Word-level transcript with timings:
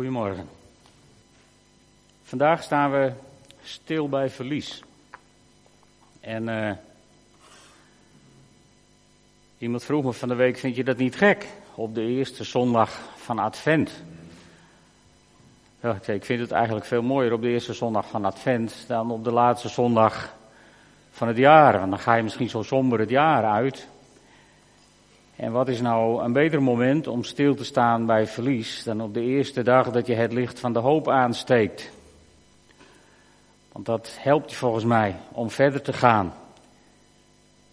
Goedemorgen. 0.00 0.48
Vandaag 2.22 2.62
staan 2.62 2.90
we 2.90 3.12
stil 3.62 4.08
bij 4.08 4.30
verlies. 4.30 4.82
En 6.20 6.48
uh, 6.48 6.70
iemand 9.58 9.84
vroeg 9.84 10.04
me 10.04 10.12
van 10.12 10.28
de 10.28 10.34
week: 10.34 10.58
vind 10.58 10.76
je 10.76 10.84
dat 10.84 10.96
niet 10.96 11.16
gek? 11.16 11.48
Op 11.74 11.94
de 11.94 12.02
eerste 12.02 12.44
zondag 12.44 13.00
van 13.16 13.38
Advent. 13.38 14.02
Ja, 15.80 15.98
ik 16.06 16.24
vind 16.24 16.40
het 16.40 16.50
eigenlijk 16.50 16.86
veel 16.86 17.02
mooier 17.02 17.32
op 17.32 17.42
de 17.42 17.48
eerste 17.48 17.72
zondag 17.72 18.08
van 18.08 18.24
Advent 18.24 18.84
dan 18.86 19.10
op 19.10 19.24
de 19.24 19.32
laatste 19.32 19.68
zondag 19.68 20.34
van 21.10 21.28
het 21.28 21.36
jaar. 21.36 21.78
Want 21.78 21.90
dan 21.90 22.00
ga 22.00 22.14
je 22.14 22.22
misschien 22.22 22.50
zo 22.50 22.62
somber 22.62 22.98
het 22.98 23.10
jaar 23.10 23.44
uit. 23.44 23.88
En 25.40 25.52
wat 25.52 25.68
is 25.68 25.80
nou 25.80 26.22
een 26.22 26.32
beter 26.32 26.62
moment 26.62 27.06
om 27.06 27.24
stil 27.24 27.54
te 27.54 27.64
staan 27.64 28.06
bij 28.06 28.26
verlies 28.26 28.82
dan 28.82 29.00
op 29.00 29.14
de 29.14 29.20
eerste 29.20 29.62
dag 29.62 29.90
dat 29.90 30.06
je 30.06 30.14
het 30.14 30.32
licht 30.32 30.60
van 30.60 30.72
de 30.72 30.78
hoop 30.78 31.08
aansteekt? 31.08 31.90
Want 33.72 33.86
dat 33.86 34.16
helpt 34.18 34.50
je 34.50 34.56
volgens 34.56 34.84
mij 34.84 35.16
om 35.32 35.50
verder 35.50 35.82
te 35.82 35.92
gaan. 35.92 36.34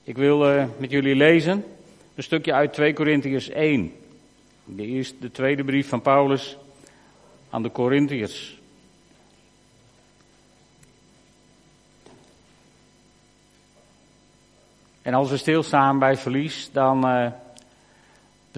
Ik 0.04 0.18
wil 0.18 0.54
uh, 0.54 0.66
met 0.78 0.92
jullie 0.92 1.16
lezen 1.16 1.64
een 2.16 2.24
stukje 2.24 2.54
uit 2.54 2.74
2 2.74 2.94
Korintiërs 2.94 3.50
1. 3.50 3.94
De, 4.66 4.86
eerste, 4.86 5.16
de 5.20 5.32
tweede 5.32 5.64
brief 5.64 5.90
van 5.90 6.02
Paulus 6.02 6.58
aan 7.50 7.64
de 7.64 7.70
Korintiërs. 7.70 8.60
En 15.02 15.14
als 15.14 15.30
we 15.30 15.38
stilstaan 15.38 16.00
bij 16.00 16.18
verlies, 16.18 16.70
dan 16.72 17.10
uh, 17.10 17.28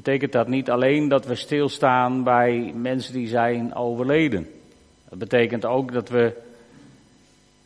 betekent 0.03 0.31
dat 0.31 0.47
niet 0.47 0.69
alleen 0.69 1.07
dat 1.07 1.25
we 1.25 1.35
stilstaan 1.35 2.23
bij 2.23 2.73
mensen 2.75 3.13
die 3.13 3.27
zijn 3.27 3.75
overleden. 3.75 4.49
Dat 5.09 5.19
betekent 5.19 5.65
ook 5.65 5.93
dat 5.93 6.09
we 6.09 6.33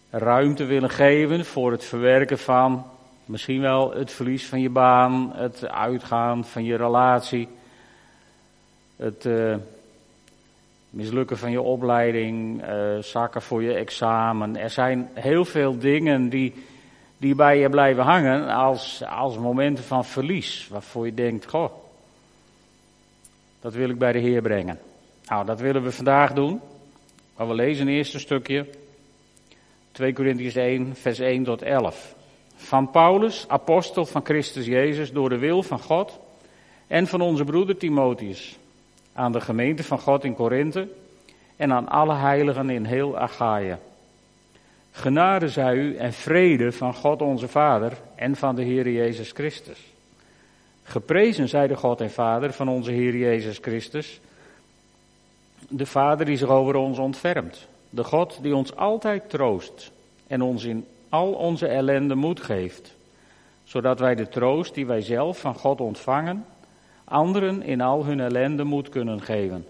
ruimte 0.09 0.65
willen 0.65 0.89
geven 0.89 1.45
voor 1.45 1.71
het 1.71 1.85
verwerken 1.85 2.39
van 2.39 2.85
misschien 3.25 3.61
wel 3.61 3.93
het 3.93 4.11
verlies 4.11 4.45
van 4.45 4.61
je 4.61 4.69
baan, 4.69 5.31
het 5.35 5.67
uitgaan 5.69 6.45
van 6.45 6.63
je 6.63 6.75
relatie, 6.75 7.47
het 8.95 9.25
uh, 9.25 9.55
mislukken 10.89 11.37
van 11.37 11.51
je 11.51 11.61
opleiding, 11.61 12.63
uh, 12.63 12.97
zakken 12.99 13.41
voor 13.41 13.63
je 13.63 13.73
examen. 13.73 14.57
Er 14.57 14.69
zijn 14.69 15.09
heel 15.13 15.45
veel 15.45 15.77
dingen 15.77 16.29
die, 16.29 16.53
die 17.17 17.35
bij 17.35 17.59
je 17.59 17.69
blijven 17.69 18.03
hangen 18.03 18.47
als, 18.47 19.03
als 19.09 19.37
momenten 19.37 19.83
van 19.83 20.05
verlies, 20.05 20.67
waarvoor 20.71 21.05
je 21.05 21.13
denkt, 21.13 21.49
goh, 21.49 21.82
dat 23.63 23.73
wil 23.73 23.89
ik 23.89 23.97
bij 23.97 24.11
de 24.11 24.19
Heer 24.19 24.41
brengen. 24.41 24.79
Nou, 25.25 25.45
dat 25.45 25.59
willen 25.59 25.83
we 25.83 25.91
vandaag 25.91 26.33
doen. 26.33 26.61
Maar 27.37 27.47
we 27.47 27.53
lezen 27.53 27.87
eerst 27.87 28.13
een 28.13 28.19
stukje. 28.19 28.65
2 29.91 30.13
Corinthians 30.13 30.55
1, 30.55 30.95
vers 30.95 31.19
1 31.19 31.43
tot 31.43 31.61
11. 31.61 32.15
Van 32.55 32.91
Paulus, 32.91 33.45
apostel 33.47 34.05
van 34.05 34.25
Christus 34.25 34.65
Jezus, 34.65 35.11
door 35.11 35.29
de 35.29 35.37
wil 35.37 35.63
van 35.63 35.79
God 35.79 36.19
en 36.87 37.07
van 37.07 37.21
onze 37.21 37.43
broeder 37.43 37.77
Timotheus. 37.77 38.57
Aan 39.13 39.31
de 39.31 39.41
gemeente 39.41 39.83
van 39.83 39.99
God 39.99 40.23
in 40.23 40.35
Korinthe 40.35 40.87
en 41.55 41.71
aan 41.71 41.87
alle 41.87 42.15
heiligen 42.15 42.69
in 42.69 42.85
heel 42.85 43.17
Achaia. 43.17 43.79
Genade 44.91 45.49
zij 45.49 45.75
u 45.75 45.95
en 45.95 46.13
vrede 46.13 46.71
van 46.71 46.93
God 46.93 47.21
onze 47.21 47.47
Vader 47.47 47.93
en 48.15 48.35
van 48.35 48.55
de 48.55 48.63
Heer 48.63 48.89
Jezus 48.89 49.31
Christus. 49.31 49.92
Geprezen 50.83 51.49
zij 51.49 51.67
de 51.67 51.75
God 51.75 52.01
en 52.01 52.11
Vader 52.11 52.53
van 52.53 52.69
onze 52.69 52.91
Heer 52.91 53.15
Jezus 53.15 53.57
Christus, 53.61 54.19
de 55.69 55.85
Vader 55.85 56.25
die 56.25 56.37
zich 56.37 56.49
over 56.49 56.75
ons 56.75 56.97
ontfermt, 56.97 57.67
de 57.89 58.03
God 58.03 58.39
die 58.41 58.55
ons 58.55 58.75
altijd 58.75 59.29
troost 59.29 59.91
en 60.27 60.41
ons 60.41 60.63
in 60.63 60.85
al 61.09 61.31
onze 61.31 61.67
ellende 61.67 62.15
moed 62.15 62.41
geeft, 62.41 62.95
zodat 63.63 63.99
wij 63.99 64.15
de 64.15 64.29
troost 64.29 64.73
die 64.73 64.85
wij 64.85 65.01
zelf 65.01 65.39
van 65.39 65.55
God 65.55 65.81
ontvangen, 65.81 66.45
anderen 67.03 67.61
in 67.61 67.81
al 67.81 68.05
hun 68.05 68.19
ellende 68.19 68.63
moed 68.63 68.89
kunnen 68.89 69.21
geven. 69.21 69.65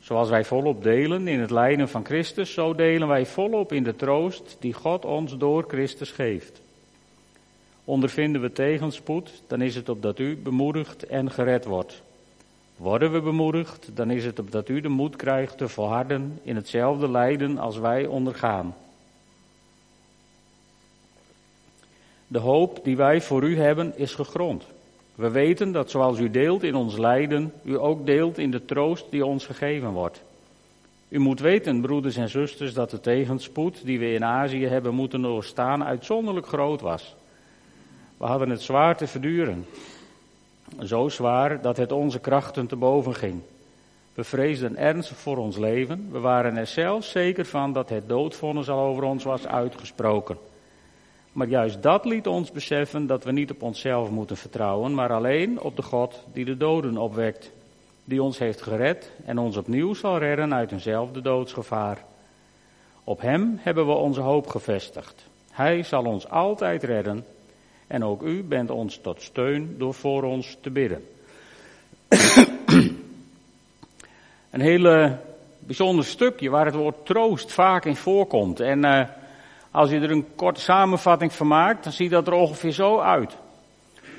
Zoals 0.00 0.28
wij 0.28 0.44
volop 0.44 0.82
delen 0.82 1.28
in 1.28 1.40
het 1.40 1.50
lijden 1.50 1.88
van 1.88 2.04
Christus, 2.04 2.52
zo 2.52 2.74
delen 2.74 3.08
wij 3.08 3.26
volop 3.26 3.72
in 3.72 3.82
de 3.82 3.96
troost 3.96 4.56
die 4.60 4.72
God 4.72 5.04
ons 5.04 5.36
door 5.36 5.64
Christus 5.68 6.10
geeft. 6.10 6.62
Ondervinden 7.84 8.40
we 8.40 8.52
tegenspoed, 8.52 9.42
dan 9.46 9.60
is 9.60 9.74
het 9.74 9.88
opdat 9.88 10.18
u 10.18 10.36
bemoedigd 10.36 11.06
en 11.06 11.30
gered 11.30 11.64
wordt. 11.64 12.02
Worden 12.76 13.12
we 13.12 13.20
bemoedigd, 13.20 13.90
dan 13.94 14.10
is 14.10 14.24
het 14.24 14.38
opdat 14.38 14.68
u 14.68 14.80
de 14.80 14.88
moed 14.88 15.16
krijgt 15.16 15.58
te 15.58 15.68
volharden 15.68 16.38
in 16.42 16.56
hetzelfde 16.56 17.10
lijden 17.10 17.58
als 17.58 17.78
wij 17.78 18.06
ondergaan. 18.06 18.74
De 22.26 22.38
hoop 22.38 22.80
die 22.84 22.96
wij 22.96 23.20
voor 23.20 23.42
u 23.42 23.58
hebben 23.58 23.98
is 23.98 24.14
gegrond. 24.14 24.64
We 25.14 25.30
weten 25.30 25.72
dat 25.72 25.90
zoals 25.90 26.18
u 26.18 26.30
deelt 26.30 26.62
in 26.62 26.74
ons 26.74 26.96
lijden, 26.96 27.52
u 27.62 27.78
ook 27.78 28.06
deelt 28.06 28.38
in 28.38 28.50
de 28.50 28.64
troost 28.64 29.04
die 29.10 29.26
ons 29.26 29.46
gegeven 29.46 29.90
wordt. 29.90 30.22
U 31.08 31.18
moet 31.18 31.40
weten, 31.40 31.80
broeders 31.80 32.16
en 32.16 32.28
zusters, 32.28 32.74
dat 32.74 32.90
de 32.90 33.00
tegenspoed 33.00 33.84
die 33.84 33.98
we 33.98 34.12
in 34.12 34.24
Azië 34.24 34.66
hebben 34.66 34.94
moeten 34.94 35.22
doorstaan 35.22 35.84
uitzonderlijk 35.84 36.46
groot 36.46 36.80
was. 36.80 37.14
We 38.16 38.24
hadden 38.24 38.50
het 38.50 38.62
zwaar 38.62 38.96
te 38.96 39.06
verduren. 39.06 39.66
Zo 40.82 41.08
zwaar 41.08 41.60
dat 41.60 41.76
het 41.76 41.92
onze 41.92 42.18
krachten 42.18 42.66
te 42.66 42.76
boven 42.76 43.14
ging. 43.14 43.40
We 44.14 44.24
vreesden 44.24 44.76
ernstig 44.76 45.16
voor 45.16 45.36
ons 45.36 45.56
leven. 45.56 46.08
We 46.12 46.18
waren 46.18 46.56
er 46.56 46.66
zelfs 46.66 47.10
zeker 47.10 47.44
van 47.44 47.72
dat 47.72 47.88
het 47.88 48.08
doodvonnis 48.08 48.68
al 48.68 48.78
over 48.78 49.02
ons 49.02 49.24
was 49.24 49.46
uitgesproken. 49.46 50.38
Maar 51.32 51.48
juist 51.48 51.82
dat 51.82 52.04
liet 52.04 52.26
ons 52.26 52.50
beseffen 52.50 53.06
dat 53.06 53.24
we 53.24 53.32
niet 53.32 53.50
op 53.50 53.62
onszelf 53.62 54.10
moeten 54.10 54.36
vertrouwen, 54.36 54.94
maar 54.94 55.12
alleen 55.12 55.60
op 55.60 55.76
de 55.76 55.82
God 55.82 56.22
die 56.32 56.44
de 56.44 56.56
doden 56.56 56.96
opwekt. 56.96 57.50
Die 58.04 58.22
ons 58.22 58.38
heeft 58.38 58.62
gered 58.62 59.10
en 59.24 59.38
ons 59.38 59.56
opnieuw 59.56 59.94
zal 59.94 60.18
redden 60.18 60.54
uit 60.54 60.72
eenzelfde 60.72 61.20
doodsgevaar. 61.20 62.04
Op 63.04 63.20
Hem 63.20 63.58
hebben 63.60 63.86
we 63.86 63.92
onze 63.92 64.20
hoop 64.20 64.46
gevestigd. 64.46 65.24
Hij 65.50 65.82
zal 65.82 66.04
ons 66.04 66.28
altijd 66.28 66.82
redden 66.82 67.24
en 67.86 68.04
ook 68.04 68.22
u 68.22 68.42
bent 68.42 68.70
ons 68.70 68.98
tot 69.02 69.22
steun 69.22 69.74
door 69.78 69.94
voor 69.94 70.22
ons 70.22 70.56
te 70.60 70.70
bidden. 70.70 71.04
een 74.50 74.60
hele 74.60 75.18
bijzonder 75.58 76.04
stukje 76.04 76.50
waar 76.50 76.66
het 76.66 76.74
woord 76.74 77.06
troost 77.06 77.52
vaak 77.52 77.84
in 77.84 77.96
voorkomt. 77.96 78.60
En 78.60 78.84
uh, 78.84 79.02
als 79.70 79.90
je 79.90 80.00
er 80.00 80.10
een 80.10 80.26
korte 80.34 80.60
samenvatting 80.60 81.32
van 81.32 81.46
maakt, 81.46 81.84
dan 81.84 81.92
ziet 81.92 82.10
dat 82.10 82.26
er 82.26 82.32
ongeveer 82.32 82.72
zo 82.72 82.98
uit. 82.98 83.36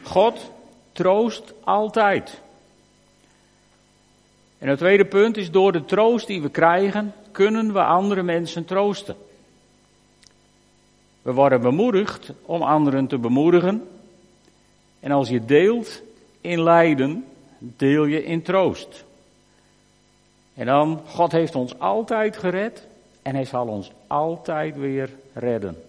God 0.04 0.52
troost 0.92 1.54
altijd. 1.64 2.42
En 4.58 4.68
het 4.68 4.78
tweede 4.78 5.06
punt 5.06 5.38
is, 5.38 5.52
door 5.52 5.72
de 5.72 5.86
troost 5.86 6.28
die 6.28 6.42
we 6.42 6.50
krijgen, 6.50 7.14
kunnen 7.32 7.74
we 7.74 7.84
andere 7.84 8.24
mensen 8.24 8.66
troosten. 8.66 9.16
We 11.26 11.34
worden 11.34 11.62
bemoedigd 11.62 12.32
om 12.42 12.62
anderen 12.62 13.08
te 13.08 13.18
bemoedigen. 13.18 13.88
En 15.00 15.12
als 15.12 15.30
je 15.30 15.46
deelt 15.46 16.02
in 16.42 16.64
lijden, 16.64 17.26
deel 17.58 18.06
je 18.06 18.24
in 18.24 18.42
troost. 18.42 19.06
En 20.54 20.66
dan, 20.66 21.02
God 21.08 21.32
heeft 21.32 21.56
ons 21.56 21.80
altijd 21.80 22.38
gered 22.38 22.88
en 23.22 23.36
hij 23.36 23.46
zal 23.46 23.68
ons 23.68 23.92
altijd 24.08 24.78
weer 24.78 25.10
redden. 25.34 25.84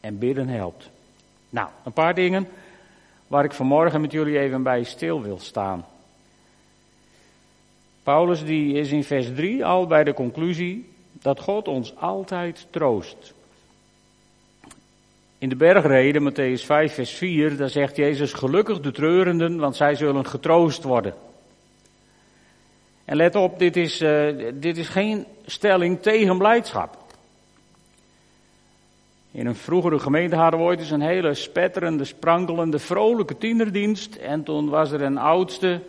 En 0.00 0.18
bidden 0.18 0.48
helpt. 0.48 0.90
Nou, 1.50 1.68
een 1.84 1.92
paar 1.92 2.14
dingen 2.14 2.48
waar 3.26 3.44
ik 3.44 3.52
vanmorgen 3.52 4.00
met 4.00 4.12
jullie 4.12 4.38
even 4.38 4.62
bij 4.62 4.82
stil 4.82 5.22
wil 5.22 5.38
staan. 5.38 5.86
Paulus 8.02 8.44
die 8.44 8.74
is 8.74 8.90
in 8.90 9.04
vers 9.04 9.34
3 9.34 9.64
al 9.64 9.86
bij 9.86 10.04
de 10.04 10.14
conclusie 10.14 10.92
dat 11.12 11.40
God 11.40 11.68
ons 11.68 11.96
altijd 11.96 12.66
troost. 12.70 13.34
In 15.40 15.48
de 15.48 15.56
bergreden, 15.56 16.22
Matthäus 16.22 16.64
5, 16.64 16.94
vers 16.94 17.10
4, 17.10 17.56
daar 17.56 17.68
zegt 17.68 17.96
Jezus, 17.96 18.32
gelukkig 18.32 18.80
de 18.80 18.90
treurenden, 18.90 19.58
want 19.58 19.76
zij 19.76 19.94
zullen 19.94 20.26
getroost 20.26 20.82
worden. 20.82 21.14
En 23.04 23.16
let 23.16 23.34
op, 23.34 23.58
dit 23.58 23.76
is, 23.76 24.02
uh, 24.02 24.50
dit 24.54 24.76
is 24.76 24.88
geen 24.88 25.26
stelling 25.46 26.02
tegen 26.02 26.38
blijdschap. 26.38 26.96
In 29.30 29.46
een 29.46 29.54
vroegere 29.54 29.98
gemeente 29.98 30.36
hadden 30.36 30.60
we 30.60 30.66
ooit 30.66 30.80
eens 30.80 30.90
een 30.90 31.00
hele 31.00 31.34
spetterende, 31.34 32.04
sprankelende, 32.04 32.78
vrolijke 32.78 33.38
tienerdienst. 33.38 34.14
En 34.16 34.42
toen 34.42 34.68
was 34.68 34.90
er 34.90 35.02
een 35.02 35.18
oudste, 35.18 35.80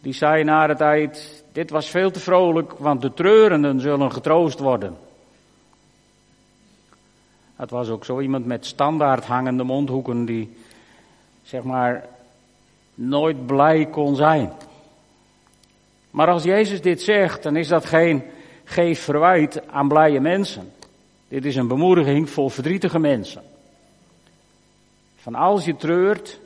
die 0.00 0.12
zei 0.12 0.44
na 0.44 0.66
de 0.66 0.74
tijd, 0.74 1.44
dit 1.52 1.70
was 1.70 1.90
veel 1.90 2.10
te 2.10 2.20
vrolijk, 2.20 2.72
want 2.72 3.02
de 3.02 3.14
treurenden 3.14 3.80
zullen 3.80 4.12
getroost 4.12 4.58
worden. 4.58 5.05
Het 7.56 7.70
was 7.70 7.88
ook 7.88 8.04
zo 8.04 8.20
iemand 8.20 8.46
met 8.46 8.66
standaard 8.66 9.24
hangende 9.24 9.62
mondhoeken 9.62 10.24
die, 10.24 10.56
zeg 11.42 11.62
maar, 11.62 12.08
nooit 12.94 13.46
blij 13.46 13.86
kon 13.86 14.16
zijn. 14.16 14.52
Maar 16.10 16.28
als 16.28 16.42
Jezus 16.42 16.80
dit 16.80 17.02
zegt, 17.02 17.42
dan 17.42 17.56
is 17.56 17.68
dat 17.68 17.84
geen 17.84 18.22
geef 18.64 19.00
verwijt 19.00 19.68
aan 19.68 19.88
blije 19.88 20.20
mensen. 20.20 20.72
Dit 21.28 21.44
is 21.44 21.56
een 21.56 21.68
bemoediging 21.68 22.30
voor 22.30 22.50
verdrietige 22.50 22.98
mensen. 22.98 23.42
Van 25.16 25.34
als 25.34 25.64
je 25.64 25.76
treurt, 25.76 26.40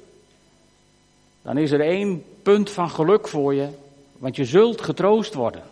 dan 1.42 1.58
is 1.58 1.70
er 1.70 1.80
één 1.80 2.24
punt 2.42 2.70
van 2.70 2.90
geluk 2.90 3.28
voor 3.28 3.54
je, 3.54 3.68
want 4.18 4.36
je 4.36 4.44
zult 4.44 4.80
getroost 4.80 5.34
worden. 5.34 5.62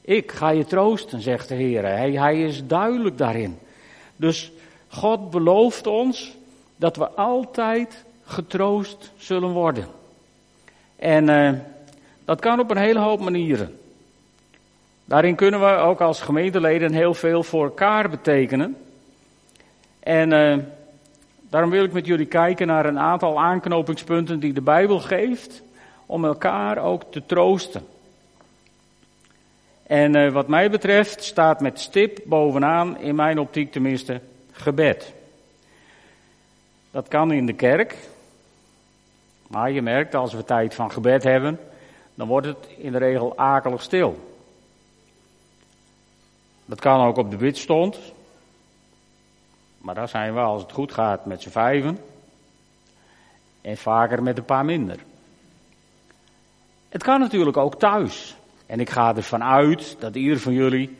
Ik 0.00 0.32
ga 0.32 0.50
je 0.50 0.64
troosten, 0.64 1.20
zegt 1.20 1.48
de 1.48 1.54
Heer. 1.54 1.82
Hij, 1.84 2.12
hij 2.12 2.42
is 2.42 2.66
duidelijk 2.66 3.18
daarin. 3.18 3.58
Dus 4.22 4.52
God 4.88 5.30
belooft 5.30 5.86
ons 5.86 6.36
dat 6.76 6.96
we 6.96 7.08
altijd 7.08 8.04
getroost 8.24 9.12
zullen 9.16 9.50
worden. 9.50 9.86
En 10.96 11.28
uh, 11.28 11.52
dat 12.24 12.40
kan 12.40 12.60
op 12.60 12.70
een 12.70 12.76
hele 12.76 12.98
hoop 12.98 13.20
manieren. 13.20 13.78
Daarin 15.04 15.34
kunnen 15.34 15.60
we 15.60 15.66
ook 15.66 16.00
als 16.00 16.20
gemeenteleden 16.20 16.92
heel 16.92 17.14
veel 17.14 17.42
voor 17.42 17.64
elkaar 17.64 18.10
betekenen. 18.10 18.76
En 20.00 20.32
uh, 20.32 20.56
daarom 21.40 21.70
wil 21.70 21.84
ik 21.84 21.92
met 21.92 22.06
jullie 22.06 22.26
kijken 22.26 22.66
naar 22.66 22.86
een 22.86 22.98
aantal 22.98 23.40
aanknopingspunten 23.40 24.40
die 24.40 24.52
de 24.52 24.62
Bijbel 24.62 25.00
geeft 25.00 25.62
om 26.06 26.24
elkaar 26.24 26.78
ook 26.78 27.02
te 27.10 27.26
troosten. 27.26 27.86
En 29.92 30.16
uh, 30.16 30.32
wat 30.32 30.48
mij 30.48 30.70
betreft 30.70 31.24
staat 31.24 31.60
met 31.60 31.80
stip 31.80 32.20
bovenaan, 32.24 32.98
in 32.98 33.14
mijn 33.14 33.38
optiek 33.38 33.72
tenminste, 33.72 34.20
gebed. 34.52 35.12
Dat 36.90 37.08
kan 37.08 37.32
in 37.32 37.46
de 37.46 37.52
kerk. 37.52 37.96
Maar 39.46 39.70
je 39.70 39.82
merkt, 39.82 40.14
als 40.14 40.32
we 40.32 40.44
tijd 40.44 40.74
van 40.74 40.92
gebed 40.92 41.22
hebben, 41.22 41.60
dan 42.14 42.28
wordt 42.28 42.46
het 42.46 42.68
in 42.76 42.92
de 42.92 42.98
regel 42.98 43.38
akelig 43.38 43.82
stil. 43.82 44.36
Dat 46.64 46.80
kan 46.80 47.06
ook 47.06 47.16
op 47.16 47.30
de 47.30 47.36
bidstond. 47.36 47.98
Maar 49.78 49.94
daar 49.94 50.08
zijn 50.08 50.34
we, 50.34 50.40
als 50.40 50.62
het 50.62 50.72
goed 50.72 50.92
gaat, 50.92 51.26
met 51.26 51.42
z'n 51.42 51.50
vijven. 51.50 51.98
En 53.60 53.76
vaker 53.76 54.22
met 54.22 54.38
een 54.38 54.44
paar 54.44 54.64
minder. 54.64 54.98
Het 56.88 57.02
kan 57.02 57.20
natuurlijk 57.20 57.56
ook 57.56 57.78
thuis. 57.78 58.36
En 58.72 58.80
ik 58.80 58.90
ga 58.90 59.16
ervan 59.16 59.44
uit 59.44 59.96
dat 59.98 60.14
ieder 60.14 60.38
van 60.38 60.52
jullie 60.52 60.96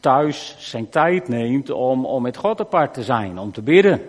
thuis 0.00 0.56
zijn 0.58 0.88
tijd 0.88 1.28
neemt 1.28 1.70
om, 1.70 2.04
om 2.06 2.22
met 2.22 2.36
God 2.36 2.60
apart 2.60 2.94
te 2.94 3.02
zijn, 3.02 3.38
om 3.38 3.52
te 3.52 3.62
bidden. 3.62 4.02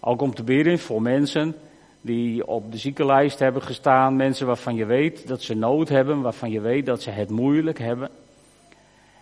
Ook 0.00 0.22
om 0.22 0.34
te 0.34 0.42
bidden 0.42 0.78
voor 0.78 1.02
mensen 1.02 1.54
die 2.00 2.46
op 2.46 2.72
de 2.72 2.78
ziekenlijst 2.78 3.38
hebben 3.38 3.62
gestaan, 3.62 4.16
mensen 4.16 4.46
waarvan 4.46 4.74
je 4.74 4.84
weet 4.84 5.28
dat 5.28 5.42
ze 5.42 5.54
nood 5.54 5.88
hebben, 5.88 6.20
waarvan 6.20 6.50
je 6.50 6.60
weet 6.60 6.86
dat 6.86 7.02
ze 7.02 7.10
het 7.10 7.30
moeilijk 7.30 7.78
hebben. 7.78 8.10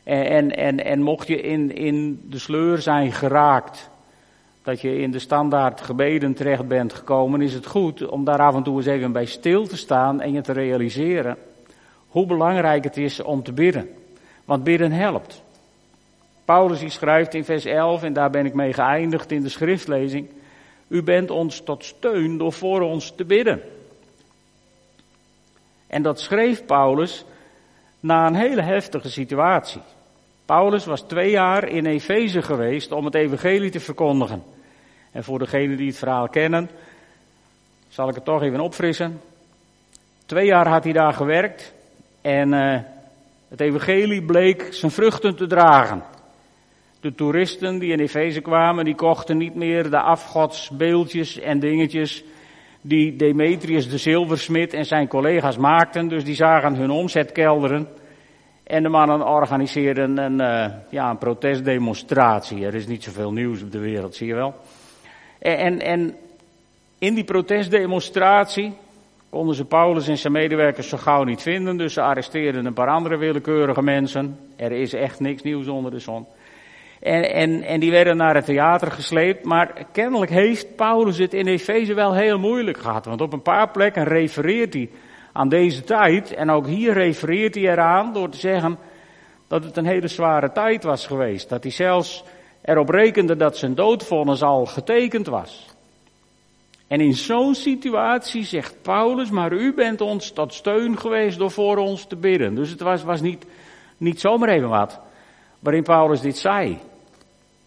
En, 0.05 0.57
en, 0.57 0.85
en 0.85 1.03
mocht 1.03 1.27
je 1.27 1.41
in, 1.41 1.77
in 1.77 2.21
de 2.31 2.39
sleur 2.39 2.79
zijn 2.79 3.13
geraakt, 3.13 3.91
dat 4.63 4.81
je 4.81 4.99
in 4.99 5.11
de 5.11 5.19
standaard 5.19 5.81
gebeden 5.81 6.35
terecht 6.35 6.69
bent 6.69 6.93
gekomen, 6.93 7.41
is 7.41 7.55
het 7.55 7.67
goed 7.67 8.07
om 8.07 8.25
daar 8.25 8.41
af 8.41 8.55
en 8.55 8.63
toe 8.63 8.77
eens 8.77 8.87
even 8.87 9.13
bij 9.13 9.27
stil 9.27 9.67
te 9.67 9.77
staan 9.77 10.21
en 10.21 10.33
je 10.33 10.41
te 10.41 10.53
realiseren 10.53 11.37
hoe 12.09 12.27
belangrijk 12.27 12.85
het 12.85 12.97
is 12.97 13.23
om 13.23 13.43
te 13.43 13.53
bidden. 13.53 13.89
Want 14.45 14.65
bidden 14.65 14.93
helpt. 14.93 15.43
Paulus 16.45 16.79
die 16.79 16.91
schrijft 16.91 17.35
in 17.35 17.45
vers 17.45 17.65
11, 17.65 18.03
en 18.03 18.13
daar 18.13 18.31
ben 18.31 18.47
ik 18.47 18.55
mee 18.55 18.73
geëindigd 18.73 19.33
in 19.33 19.43
de 19.43 19.49
schriftlezing. 19.49 20.29
U 20.89 21.03
bent 21.03 21.31
ons 21.31 21.61
tot 21.61 21.85
steun 21.85 22.39
door 22.39 22.53
voor 22.53 22.81
ons 22.81 23.11
te 23.11 23.25
bidden. 23.25 23.63
En 25.87 26.03
dat 26.03 26.21
schreef 26.21 26.65
Paulus 26.65 27.25
na 28.01 28.27
een 28.27 28.35
hele 28.35 28.63
heftige 28.63 29.11
situatie. 29.11 29.81
Paulus 30.45 30.85
was 30.85 31.01
twee 31.01 31.31
jaar 31.31 31.69
in 31.69 31.87
Efeze 31.87 32.43
geweest 32.43 32.93
om 32.93 33.05
het 33.05 33.15
evangelie 33.15 33.71
te 33.71 33.81
verkondigen. 33.81 34.43
En 35.13 35.25
voor 35.25 35.39
degenen 35.39 35.77
die 35.77 35.87
het 35.87 35.99
verhaal 35.99 36.29
kennen, 36.29 36.71
zal 37.89 38.09
ik 38.09 38.15
het 38.15 38.25
toch 38.25 38.43
even 38.43 38.61
opfrissen. 38.61 39.21
Twee 40.27 40.47
jaar 40.47 40.69
had 40.69 40.85
hij 40.85 40.93
daar 40.93 41.13
gewerkt 41.13 41.73
en 42.29 42.53
uh, 42.53 42.79
het 43.49 43.61
evangelie 43.61 44.23
bleek 44.23 44.69
zijn 44.71 44.91
vruchten 44.91 45.37
te 45.37 45.47
dragen. 45.47 46.03
De 47.01 47.15
toeristen 47.15 47.79
die 47.79 47.93
in 47.93 47.99
Efeze 47.99 48.41
kwamen, 48.41 48.85
die 48.85 48.95
kochten 48.95 49.37
niet 49.37 49.55
meer 49.55 49.91
de 49.91 50.01
afgodsbeeldjes 50.01 51.39
en 51.41 51.59
dingetjes 51.59 52.25
die 52.81 53.17
Demetrius 53.17 53.91
de 53.91 53.99
zilversmid 53.99 54.73
en 54.73 54.87
zijn 54.87 55.09
collega's 55.09 55.57
maakten. 55.57 56.09
Dus 56.09 56.25
die 56.25 56.35
zagen 56.35 56.75
hun 56.75 56.91
omzet 56.91 57.33
kelderen. 57.33 57.89
En 58.63 58.83
de 58.83 58.89
mannen 58.89 59.27
organiseerden 59.27 60.19
een, 60.19 60.41
uh, 60.41 60.75
ja, 60.91 61.11
een 61.11 61.19
protestdemonstratie. 61.19 62.67
Er 62.67 62.75
is 62.75 62.87
niet 62.87 63.03
zoveel 63.03 63.33
nieuws 63.33 63.63
op 63.63 63.73
de 63.73 63.79
wereld, 63.79 64.15
zie 64.15 64.27
je 64.27 64.35
wel. 64.35 64.55
En, 65.39 65.81
en 65.81 66.15
in 66.99 67.15
die 67.15 67.25
protestdemonstratie 67.25 68.73
konden 69.31 69.55
ze 69.55 69.65
Paulus 69.65 70.09
en 70.09 70.19
zijn 70.19 70.33
medewerkers 70.33 70.89
zo 70.89 70.97
gauw 70.97 71.25
niet 71.25 71.43
vinden. 71.43 71.77
Dus 71.77 71.93
ze 71.93 72.03
arresteerden 72.03 72.67
een 72.67 72.73
paar 72.73 72.89
andere 72.89 73.17
willekeurige 73.17 73.83
mensen. 73.83 74.39
Er 74.57 74.73
is 74.73 74.93
echt 74.93 75.21
niks 75.21 75.43
nieuws 75.43 75.67
onder 75.67 75.91
de 75.91 75.99
zon. 75.99 76.27
En, 77.01 77.33
en, 77.33 77.63
en 77.63 77.81
die 77.81 77.91
werden 77.91 78.17
naar 78.17 78.35
het 78.35 78.45
theater 78.45 78.91
gesleept. 78.91 79.45
Maar 79.45 79.87
kennelijk 79.93 80.31
heeft 80.31 80.77
Paulus 80.77 81.19
het 81.19 81.35
in 81.35 81.47
Efeze 81.47 81.95
wel 81.95 82.15
heel 82.15 82.39
moeilijk 82.39 82.79
gehad. 82.79 83.05
Want 83.05 83.21
op 83.21 83.33
een 83.33 83.43
paar 83.43 83.71
plekken 83.71 84.05
refereert 84.05 84.75
hij 84.75 84.91
aan 85.33 85.49
deze 85.49 85.85
tijd. 85.85 86.35
En 86.35 86.51
ook 86.51 86.67
hier 86.67 86.93
refereert 86.93 87.55
hij 87.55 87.65
eraan 87.65 88.13
door 88.13 88.29
te 88.29 88.39
zeggen 88.39 88.79
dat 89.49 89.65
het 89.65 89.77
een 89.77 89.87
hele 89.87 90.09
zware 90.09 90.53
tijd 90.53 90.85
was 90.85 91.07
geweest. 91.07 91.49
Dat 91.49 91.63
hij 91.63 91.73
zelfs 91.73 92.25
erop 92.63 92.89
rekende 92.89 93.37
dat 93.37 93.57
zijn 93.57 93.75
doodvonnis 93.75 94.43
al 94.43 94.67
getekend 94.67 95.27
was. 95.27 95.77
En 96.89 97.01
in 97.01 97.15
zo'n 97.15 97.55
situatie 97.55 98.45
zegt 98.45 98.83
Paulus, 98.83 99.31
maar 99.31 99.53
u 99.53 99.75
bent 99.75 100.01
ons 100.01 100.31
tot 100.31 100.55
steun 100.55 100.99
geweest 100.99 101.39
door 101.39 101.51
voor 101.51 101.77
ons 101.77 102.07
te 102.07 102.17
bidden. 102.17 102.55
Dus 102.55 102.71
het 102.71 102.81
was, 102.81 103.03
was 103.03 103.21
niet, 103.21 103.45
niet 103.97 104.21
zomaar 104.21 104.49
even 104.49 104.69
wat 104.69 105.01
waarin 105.59 105.83
Paulus 105.83 106.21
dit 106.21 106.37
zei. 106.37 106.79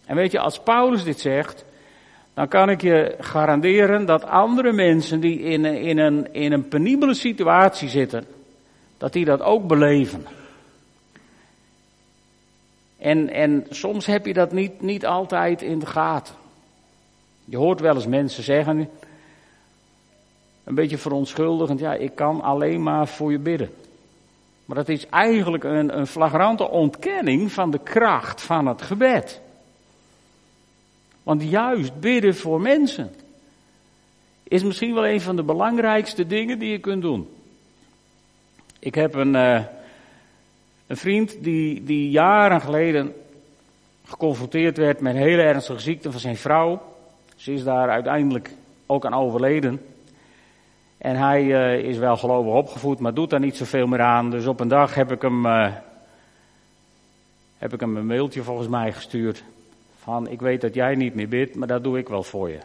En 0.04 0.16
weet 0.16 0.32
je, 0.32 0.38
als 0.38 0.60
Paulus 0.60 1.04
dit 1.04 1.20
zegt, 1.20 1.64
dan 2.34 2.48
kan 2.48 2.70
ik 2.70 2.82
je 2.82 3.16
garanderen 3.20 4.06
dat 4.06 4.24
andere 4.24 4.72
mensen 4.72 5.20
die 5.20 5.38
in, 5.38 5.64
in, 5.64 5.98
een, 5.98 6.34
in 6.34 6.52
een 6.52 6.68
penibele 6.68 7.14
situatie 7.14 7.88
zitten, 7.88 8.26
dat 8.98 9.12
die 9.12 9.24
dat 9.24 9.42
ook 9.42 9.66
beleven. 9.66 10.26
En, 12.98 13.30
en 13.30 13.66
soms 13.70 14.06
heb 14.06 14.26
je 14.26 14.32
dat 14.32 14.52
niet, 14.52 14.80
niet 14.80 15.06
altijd 15.06 15.62
in 15.62 15.78
de 15.78 15.86
gaten. 15.86 16.34
Je 17.44 17.56
hoort 17.56 17.80
wel 17.80 17.94
eens 17.94 18.06
mensen 18.06 18.42
zeggen, 18.42 18.88
een 20.64 20.74
beetje 20.74 20.98
verontschuldigend, 20.98 21.80
ja, 21.80 21.94
ik 21.94 22.14
kan 22.14 22.40
alleen 22.40 22.82
maar 22.82 23.08
voor 23.08 23.30
je 23.30 23.38
bidden. 23.38 23.70
Maar 24.64 24.76
dat 24.76 24.88
is 24.88 25.06
eigenlijk 25.06 25.64
een, 25.64 25.98
een 25.98 26.06
flagrante 26.06 26.68
ontkenning 26.68 27.52
van 27.52 27.70
de 27.70 27.78
kracht 27.78 28.42
van 28.42 28.66
het 28.66 28.82
gebed. 28.82 29.40
Want 31.22 31.42
juist 31.42 32.00
bidden 32.00 32.34
voor 32.34 32.60
mensen 32.60 33.14
is 34.42 34.62
misschien 34.62 34.94
wel 34.94 35.06
een 35.06 35.20
van 35.20 35.36
de 35.36 35.42
belangrijkste 35.42 36.26
dingen 36.26 36.58
die 36.58 36.70
je 36.70 36.78
kunt 36.78 37.02
doen. 37.02 37.28
Ik 38.78 38.94
heb 38.94 39.14
een, 39.14 39.34
uh, 39.34 39.64
een 40.86 40.96
vriend 40.96 41.36
die, 41.44 41.84
die 41.84 42.10
jaren 42.10 42.60
geleden 42.60 43.14
geconfronteerd 44.04 44.76
werd 44.76 45.00
met 45.00 45.14
een 45.14 45.20
hele 45.20 45.42
ernstige 45.42 45.80
ziekte 45.80 46.10
van 46.10 46.20
zijn 46.20 46.36
vrouw. 46.36 46.82
Ze 47.36 47.52
is 47.52 47.64
daar 47.64 47.88
uiteindelijk 47.88 48.50
ook 48.86 49.06
aan 49.06 49.14
overleden. 49.14 49.80
En 51.02 51.16
hij 51.16 51.42
uh, 51.42 51.88
is 51.88 51.98
wel 51.98 52.16
gelovig 52.16 52.52
opgevoed, 52.52 52.98
maar 52.98 53.14
doet 53.14 53.30
daar 53.30 53.40
niet 53.40 53.56
zoveel 53.56 53.86
meer 53.86 54.00
aan. 54.00 54.30
Dus 54.30 54.46
op 54.46 54.60
een 54.60 54.68
dag 54.68 54.94
heb 54.94 55.12
ik 55.12 55.22
hem, 55.22 55.46
uh, 55.46 55.72
heb 57.58 57.72
ik 57.72 57.80
hem 57.80 57.96
een 57.96 58.06
mailtje 58.06 58.42
volgens 58.42 58.68
mij 58.68 58.92
gestuurd. 58.92 59.44
Van, 59.98 60.28
ik 60.28 60.40
weet 60.40 60.60
dat 60.60 60.74
jij 60.74 60.94
niet 60.94 61.14
meer 61.14 61.28
bidt, 61.28 61.54
maar 61.54 61.68
dat 61.68 61.82
doe 61.82 61.98
ik 61.98 62.08
wel 62.08 62.22
voor 62.22 62.50
je. 62.50 62.58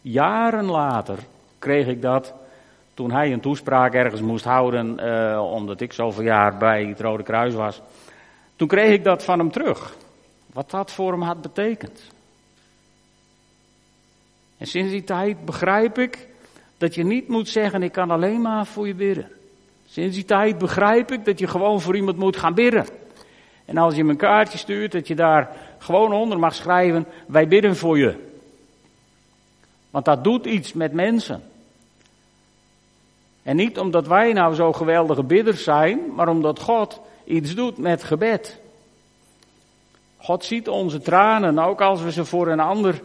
Jaren 0.00 0.64
later 0.64 1.18
kreeg 1.58 1.86
ik 1.86 2.02
dat, 2.02 2.34
toen 2.94 3.10
hij 3.10 3.32
een 3.32 3.40
toespraak 3.40 3.94
ergens 3.94 4.20
moest 4.20 4.44
houden, 4.44 5.00
uh, 5.00 5.52
omdat 5.52 5.80
ik 5.80 5.92
zoveel 5.92 6.24
jaar 6.24 6.56
bij 6.56 6.84
het 6.84 7.00
Rode 7.00 7.22
Kruis 7.22 7.54
was. 7.54 7.80
Toen 8.56 8.68
kreeg 8.68 8.92
ik 8.92 9.04
dat 9.04 9.24
van 9.24 9.38
hem 9.38 9.50
terug. 9.50 9.96
Wat 10.52 10.70
dat 10.70 10.92
voor 10.92 11.12
hem 11.12 11.22
had 11.22 11.42
betekend. 11.42 12.10
En 14.58 14.66
sinds 14.66 14.90
die 14.90 15.04
tijd 15.04 15.44
begrijp 15.44 15.98
ik 15.98 16.30
dat 16.82 16.94
je 16.94 17.04
niet 17.04 17.28
moet 17.28 17.48
zeggen, 17.48 17.82
ik 17.82 17.92
kan 17.92 18.10
alleen 18.10 18.40
maar 18.40 18.66
voor 18.66 18.86
je 18.86 18.94
bidden. 18.94 19.28
Sinds 19.86 20.14
die 20.14 20.24
tijd 20.24 20.58
begrijp 20.58 21.12
ik 21.12 21.24
dat 21.24 21.38
je 21.38 21.46
gewoon 21.46 21.80
voor 21.80 21.96
iemand 21.96 22.16
moet 22.16 22.36
gaan 22.36 22.54
bidden. 22.54 22.86
En 23.64 23.76
als 23.76 23.94
je 23.94 24.00
hem 24.00 24.10
een 24.10 24.16
kaartje 24.16 24.58
stuurt, 24.58 24.92
dat 24.92 25.08
je 25.08 25.14
daar 25.14 25.56
gewoon 25.78 26.12
onder 26.12 26.38
mag 26.38 26.54
schrijven, 26.54 27.06
wij 27.26 27.48
bidden 27.48 27.76
voor 27.76 27.98
je. 27.98 28.14
Want 29.90 30.04
dat 30.04 30.24
doet 30.24 30.46
iets 30.46 30.72
met 30.72 30.92
mensen. 30.92 31.42
En 33.42 33.56
niet 33.56 33.78
omdat 33.78 34.06
wij 34.06 34.32
nou 34.32 34.54
zo 34.54 34.72
geweldige 34.72 35.22
bidders 35.22 35.62
zijn, 35.62 36.14
maar 36.14 36.28
omdat 36.28 36.60
God 36.60 37.00
iets 37.24 37.54
doet 37.54 37.78
met 37.78 38.04
gebed. 38.04 38.60
God 40.16 40.44
ziet 40.44 40.68
onze 40.68 41.00
tranen, 41.00 41.58
ook 41.58 41.80
als 41.80 42.02
we 42.02 42.12
ze 42.12 42.24
voor 42.24 42.48
een 42.48 42.60
ander 42.60 43.02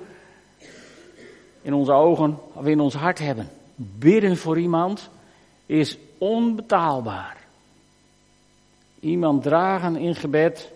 in 1.61 1.73
onze 1.73 1.91
ogen 1.91 2.37
of 2.53 2.65
in 2.65 2.79
ons 2.79 2.93
hart 2.93 3.19
hebben. 3.19 3.56
Bidden 3.79 4.37
voor 4.37 4.59
iemand 4.59 5.09
is 5.65 5.97
onbetaalbaar. 6.17 7.45
Iemand 8.99 9.43
dragen 9.43 9.95
in 9.95 10.15
gebed. 10.15 10.71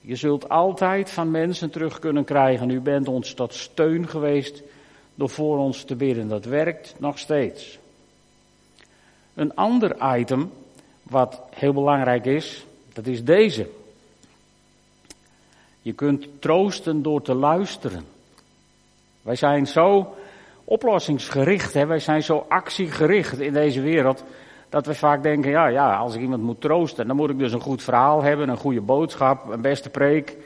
Je 0.00 0.16
zult 0.16 0.48
altijd 0.48 1.10
van 1.10 1.30
mensen 1.30 1.70
terug 1.70 1.98
kunnen 1.98 2.24
krijgen. 2.24 2.70
U 2.70 2.80
bent 2.80 3.08
ons 3.08 3.34
tot 3.34 3.54
steun 3.54 4.08
geweest 4.08 4.62
door 5.14 5.28
voor 5.28 5.58
ons 5.58 5.84
te 5.84 5.96
bidden. 5.96 6.28
Dat 6.28 6.44
werkt 6.44 6.94
nog 6.98 7.18
steeds. 7.18 7.78
Een 9.34 9.54
ander 9.54 10.16
item 10.18 10.50
wat 11.02 11.40
heel 11.50 11.72
belangrijk 11.72 12.24
is, 12.24 12.66
dat 12.92 13.06
is 13.06 13.24
deze. 13.24 13.68
Je 15.82 15.92
kunt 15.92 16.26
troosten 16.38 17.02
door 17.02 17.22
te 17.22 17.34
luisteren. 17.34 18.04
Wij 19.22 19.36
zijn 19.36 19.66
zo 19.66 20.14
oplossingsgericht, 20.64 21.74
hè? 21.74 21.86
wij 21.86 21.98
zijn 21.98 22.22
zo 22.22 22.44
actiegericht 22.48 23.40
in 23.40 23.52
deze 23.52 23.80
wereld, 23.80 24.24
dat 24.68 24.86
we 24.86 24.94
vaak 24.94 25.22
denken, 25.22 25.50
ja, 25.50 25.66
ja, 25.66 25.96
als 25.96 26.14
ik 26.14 26.20
iemand 26.20 26.42
moet 26.42 26.60
troosten, 26.60 27.06
dan 27.06 27.16
moet 27.16 27.30
ik 27.30 27.38
dus 27.38 27.52
een 27.52 27.60
goed 27.60 27.82
verhaal 27.82 28.22
hebben, 28.22 28.48
een 28.48 28.56
goede 28.56 28.80
boodschap, 28.80 29.48
een 29.48 29.60
beste 29.60 29.90
preek. 29.90 30.36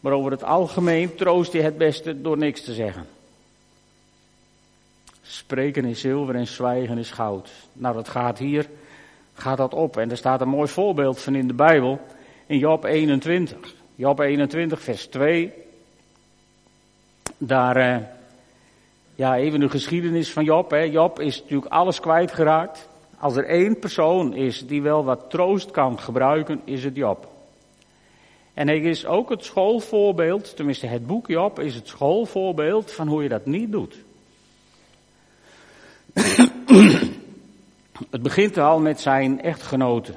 Maar 0.00 0.12
over 0.12 0.30
het 0.30 0.44
algemeen 0.44 1.14
troost 1.14 1.52
je 1.52 1.62
het 1.62 1.78
beste 1.78 2.20
door 2.20 2.38
niks 2.38 2.64
te 2.64 2.72
zeggen. 2.72 3.06
Spreken 5.22 5.84
is 5.84 6.00
zilver 6.00 6.34
en 6.34 6.46
zwijgen 6.46 6.98
is 6.98 7.10
goud. 7.10 7.50
Nou, 7.72 7.94
dat 7.94 8.08
gaat 8.08 8.38
hier, 8.38 8.68
gaat 9.34 9.56
dat 9.56 9.74
op. 9.74 9.96
En 9.96 10.10
er 10.10 10.16
staat 10.16 10.40
een 10.40 10.48
mooi 10.48 10.68
voorbeeld 10.68 11.20
van 11.20 11.34
in 11.34 11.46
de 11.46 11.54
Bijbel, 11.54 12.00
in 12.46 12.58
Job 12.58 12.84
21. 12.84 13.74
Job 13.94 14.18
21, 14.18 14.80
vers 14.80 15.06
2. 15.06 15.52
Daar, 17.38 17.76
eh, 17.76 17.96
ja, 19.14 19.36
even 19.36 19.60
de 19.60 19.68
geschiedenis 19.68 20.32
van 20.32 20.44
Job. 20.44 20.70
Hè. 20.70 20.78
Job 20.78 21.20
is 21.20 21.40
natuurlijk 21.40 21.72
alles 21.72 22.00
kwijtgeraakt. 22.00 22.88
Als 23.18 23.36
er 23.36 23.46
één 23.46 23.78
persoon 23.78 24.34
is 24.34 24.66
die 24.66 24.82
wel 24.82 25.04
wat 25.04 25.30
troost 25.30 25.70
kan 25.70 25.98
gebruiken, 25.98 26.60
is 26.64 26.84
het 26.84 26.96
Job. 26.96 27.32
En 28.54 28.66
hij 28.66 28.80
is 28.80 29.06
ook 29.06 29.30
het 29.30 29.44
schoolvoorbeeld, 29.44 30.56
tenminste 30.56 30.86
het 30.86 31.06
boek 31.06 31.28
Job 31.28 31.60
is 31.60 31.74
het 31.74 31.88
schoolvoorbeeld 31.88 32.92
van 32.92 33.08
hoe 33.08 33.22
je 33.22 33.28
dat 33.28 33.46
niet 33.46 33.72
doet. 33.72 33.96
het 38.10 38.22
begint 38.22 38.58
al 38.58 38.80
met 38.80 39.00
zijn 39.00 39.40
echtgenote. 39.40 40.14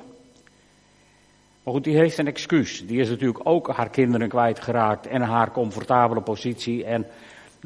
Maar 1.63 1.73
goed, 1.73 1.83
die 1.83 1.97
heeft 1.97 2.17
een 2.17 2.27
excuus. 2.27 2.87
Die 2.87 2.99
is 2.99 3.09
natuurlijk 3.09 3.39
ook 3.43 3.67
haar 3.67 3.89
kinderen 3.89 4.29
kwijtgeraakt 4.29 5.07
en 5.07 5.21
haar 5.21 5.51
comfortabele 5.51 6.21
positie. 6.21 6.85
En 6.85 7.07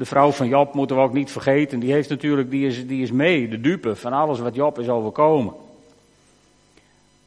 de 0.02 0.08
vrouw 0.08 0.30
van 0.30 0.48
Job 0.48 0.74
moeten 0.74 0.96
we 0.96 1.02
ook 1.02 1.12
niet 1.12 1.30
vergeten. 1.30 1.80
Die 1.80 1.92
heeft 1.92 2.08
natuurlijk, 2.08 2.50
die 2.50 2.66
is, 2.66 2.86
die 2.86 3.02
is 3.02 3.10
mee, 3.10 3.48
de 3.48 3.60
dupe 3.60 3.96
van 3.96 4.12
alles 4.12 4.38
wat 4.38 4.54
Job 4.54 4.78
is 4.78 4.88
overkomen. 4.88 5.54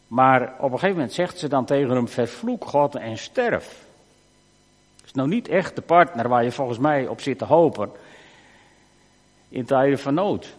Maar 0.07 0.41
op 0.41 0.71
een 0.71 0.79
gegeven 0.79 0.95
moment 0.95 1.13
zegt 1.13 1.39
ze 1.39 1.47
dan 1.47 1.65
tegen 1.65 1.89
hem, 1.89 2.07
vervloek 2.07 2.65
God 2.65 2.95
en 2.95 3.17
sterf. 3.17 3.85
Dat 4.95 5.05
is 5.05 5.13
nou 5.13 5.27
niet 5.27 5.47
echt 5.47 5.75
de 5.75 5.81
partner 5.81 6.27
waar 6.27 6.43
je 6.43 6.51
volgens 6.51 6.77
mij 6.77 7.07
op 7.07 7.21
zit 7.21 7.37
te 7.37 7.45
hopen. 7.45 7.91
In 9.49 9.65
tijden 9.65 9.99
van 9.99 10.13
nood. 10.13 10.55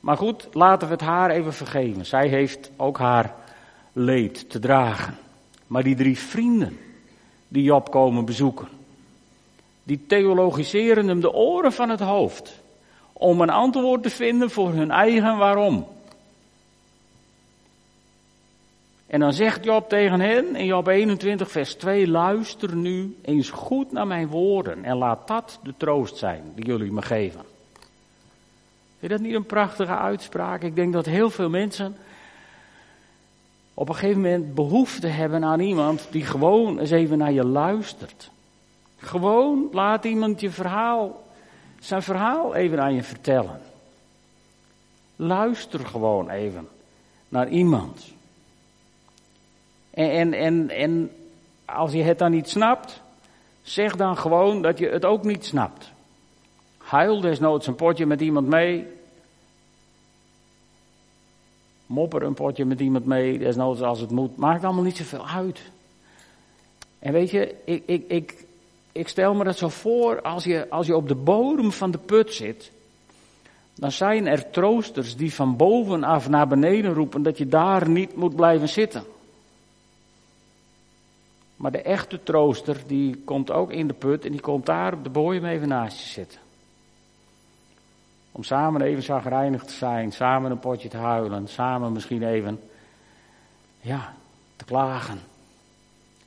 Maar 0.00 0.16
goed, 0.16 0.48
laten 0.52 0.88
we 0.88 0.94
het 0.94 1.02
haar 1.02 1.30
even 1.30 1.54
vergeven. 1.54 2.06
Zij 2.06 2.28
heeft 2.28 2.70
ook 2.76 2.98
haar 2.98 3.34
leed 3.92 4.50
te 4.50 4.58
dragen. 4.58 5.16
Maar 5.66 5.82
die 5.82 5.96
drie 5.96 6.18
vrienden 6.18 6.78
die 7.48 7.62
Job 7.62 7.90
komen 7.90 8.24
bezoeken, 8.24 8.68
die 9.86 10.04
theologiseren 10.06 11.08
hem 11.08 11.20
de 11.20 11.32
oren 11.32 11.72
van 11.72 11.88
het 11.88 12.00
hoofd 12.00 12.60
om 13.12 13.40
een 13.40 13.50
antwoord 13.50 14.02
te 14.02 14.10
vinden 14.10 14.50
voor 14.50 14.72
hun 14.72 14.90
eigen 14.90 15.36
waarom. 15.36 15.86
En 19.06 19.20
dan 19.20 19.32
zegt 19.32 19.64
Job 19.64 19.88
tegen 19.88 20.20
hen 20.20 20.56
in 20.56 20.66
Job 20.66 20.86
21 20.86 21.50
vers 21.50 21.74
2, 21.74 22.08
luister 22.08 22.76
nu 22.76 23.16
eens 23.22 23.50
goed 23.50 23.92
naar 23.92 24.06
mijn 24.06 24.28
woorden 24.28 24.84
en 24.84 24.96
laat 24.96 25.28
dat 25.28 25.60
de 25.62 25.74
troost 25.76 26.16
zijn 26.16 26.42
die 26.54 26.64
jullie 26.64 26.92
me 26.92 27.02
geven. 27.02 27.40
Is 29.00 29.08
dat 29.08 29.20
niet 29.20 29.34
een 29.34 29.46
prachtige 29.46 29.96
uitspraak? 29.96 30.62
Ik 30.62 30.74
denk 30.74 30.92
dat 30.92 31.06
heel 31.06 31.30
veel 31.30 31.48
mensen 31.48 31.96
op 33.74 33.88
een 33.88 33.94
gegeven 33.94 34.20
moment 34.20 34.54
behoefte 34.54 35.06
hebben 35.06 35.44
aan 35.44 35.60
iemand 35.60 36.08
die 36.10 36.24
gewoon 36.24 36.78
eens 36.78 36.90
even 36.90 37.18
naar 37.18 37.32
je 37.32 37.44
luistert. 37.44 38.30
Gewoon 39.06 39.68
laat 39.72 40.04
iemand 40.04 40.40
je 40.40 40.50
verhaal, 40.50 41.24
zijn 41.80 42.02
verhaal 42.02 42.54
even 42.54 42.82
aan 42.82 42.94
je 42.94 43.02
vertellen. 43.02 43.60
Luister 45.16 45.86
gewoon 45.86 46.30
even 46.30 46.68
naar 47.28 47.48
iemand. 47.48 48.12
En, 49.90 50.10
en, 50.10 50.32
en, 50.32 50.70
en 50.70 51.10
als 51.64 51.92
je 51.92 52.02
het 52.02 52.18
dan 52.18 52.30
niet 52.30 52.48
snapt, 52.48 53.02
zeg 53.62 53.96
dan 53.96 54.16
gewoon 54.16 54.62
dat 54.62 54.78
je 54.78 54.88
het 54.88 55.04
ook 55.04 55.24
niet 55.24 55.44
snapt. 55.44 55.90
Huil 56.78 57.20
desnoods 57.20 57.66
een 57.66 57.74
potje 57.74 58.06
met 58.06 58.20
iemand 58.20 58.46
mee. 58.46 58.86
Mopper 61.86 62.22
een 62.22 62.34
potje 62.34 62.64
met 62.64 62.80
iemand 62.80 63.04
mee, 63.04 63.38
desnoods 63.38 63.80
als 63.80 64.00
het 64.00 64.10
moet. 64.10 64.36
Maakt 64.36 64.64
allemaal 64.64 64.84
niet 64.84 64.96
zoveel 64.96 65.26
uit. 65.26 65.60
En 66.98 67.12
weet 67.12 67.30
je, 67.30 67.54
ik, 67.64 67.82
ik, 67.86 68.04
ik, 68.08 68.45
ik 68.96 69.08
stel 69.08 69.34
me 69.34 69.44
dat 69.44 69.58
zo 69.58 69.68
voor, 69.68 70.22
als 70.22 70.44
je, 70.44 70.70
als 70.70 70.86
je 70.86 70.96
op 70.96 71.08
de 71.08 71.14
bodem 71.14 71.72
van 71.72 71.90
de 71.90 71.98
put 71.98 72.34
zit, 72.34 72.72
dan 73.74 73.92
zijn 73.92 74.26
er 74.26 74.50
troosters 74.50 75.16
die 75.16 75.34
van 75.34 75.56
bovenaf 75.56 76.28
naar 76.28 76.48
beneden 76.48 76.94
roepen 76.94 77.22
dat 77.22 77.38
je 77.38 77.46
daar 77.46 77.88
niet 77.88 78.16
moet 78.16 78.36
blijven 78.36 78.68
zitten. 78.68 79.04
Maar 81.56 81.70
de 81.70 81.82
echte 81.82 82.22
trooster, 82.22 82.82
die 82.86 83.16
komt 83.24 83.50
ook 83.50 83.72
in 83.72 83.86
de 83.86 83.94
put 83.94 84.24
en 84.24 84.30
die 84.30 84.40
komt 84.40 84.66
daar 84.66 84.92
op 84.92 85.04
de 85.04 85.10
bodem 85.10 85.44
even 85.44 85.68
naast 85.68 85.98
je 85.98 86.08
zitten. 86.08 86.40
Om 88.32 88.42
samen 88.42 88.80
even 88.80 89.02
zagrijnig 89.02 89.64
te 89.64 89.72
zijn, 89.72 90.12
samen 90.12 90.50
een 90.50 90.58
potje 90.58 90.88
te 90.88 90.96
huilen, 90.96 91.48
samen 91.48 91.92
misschien 91.92 92.22
even, 92.22 92.60
ja, 93.80 94.14
te 94.56 94.64
klagen. 94.64 95.20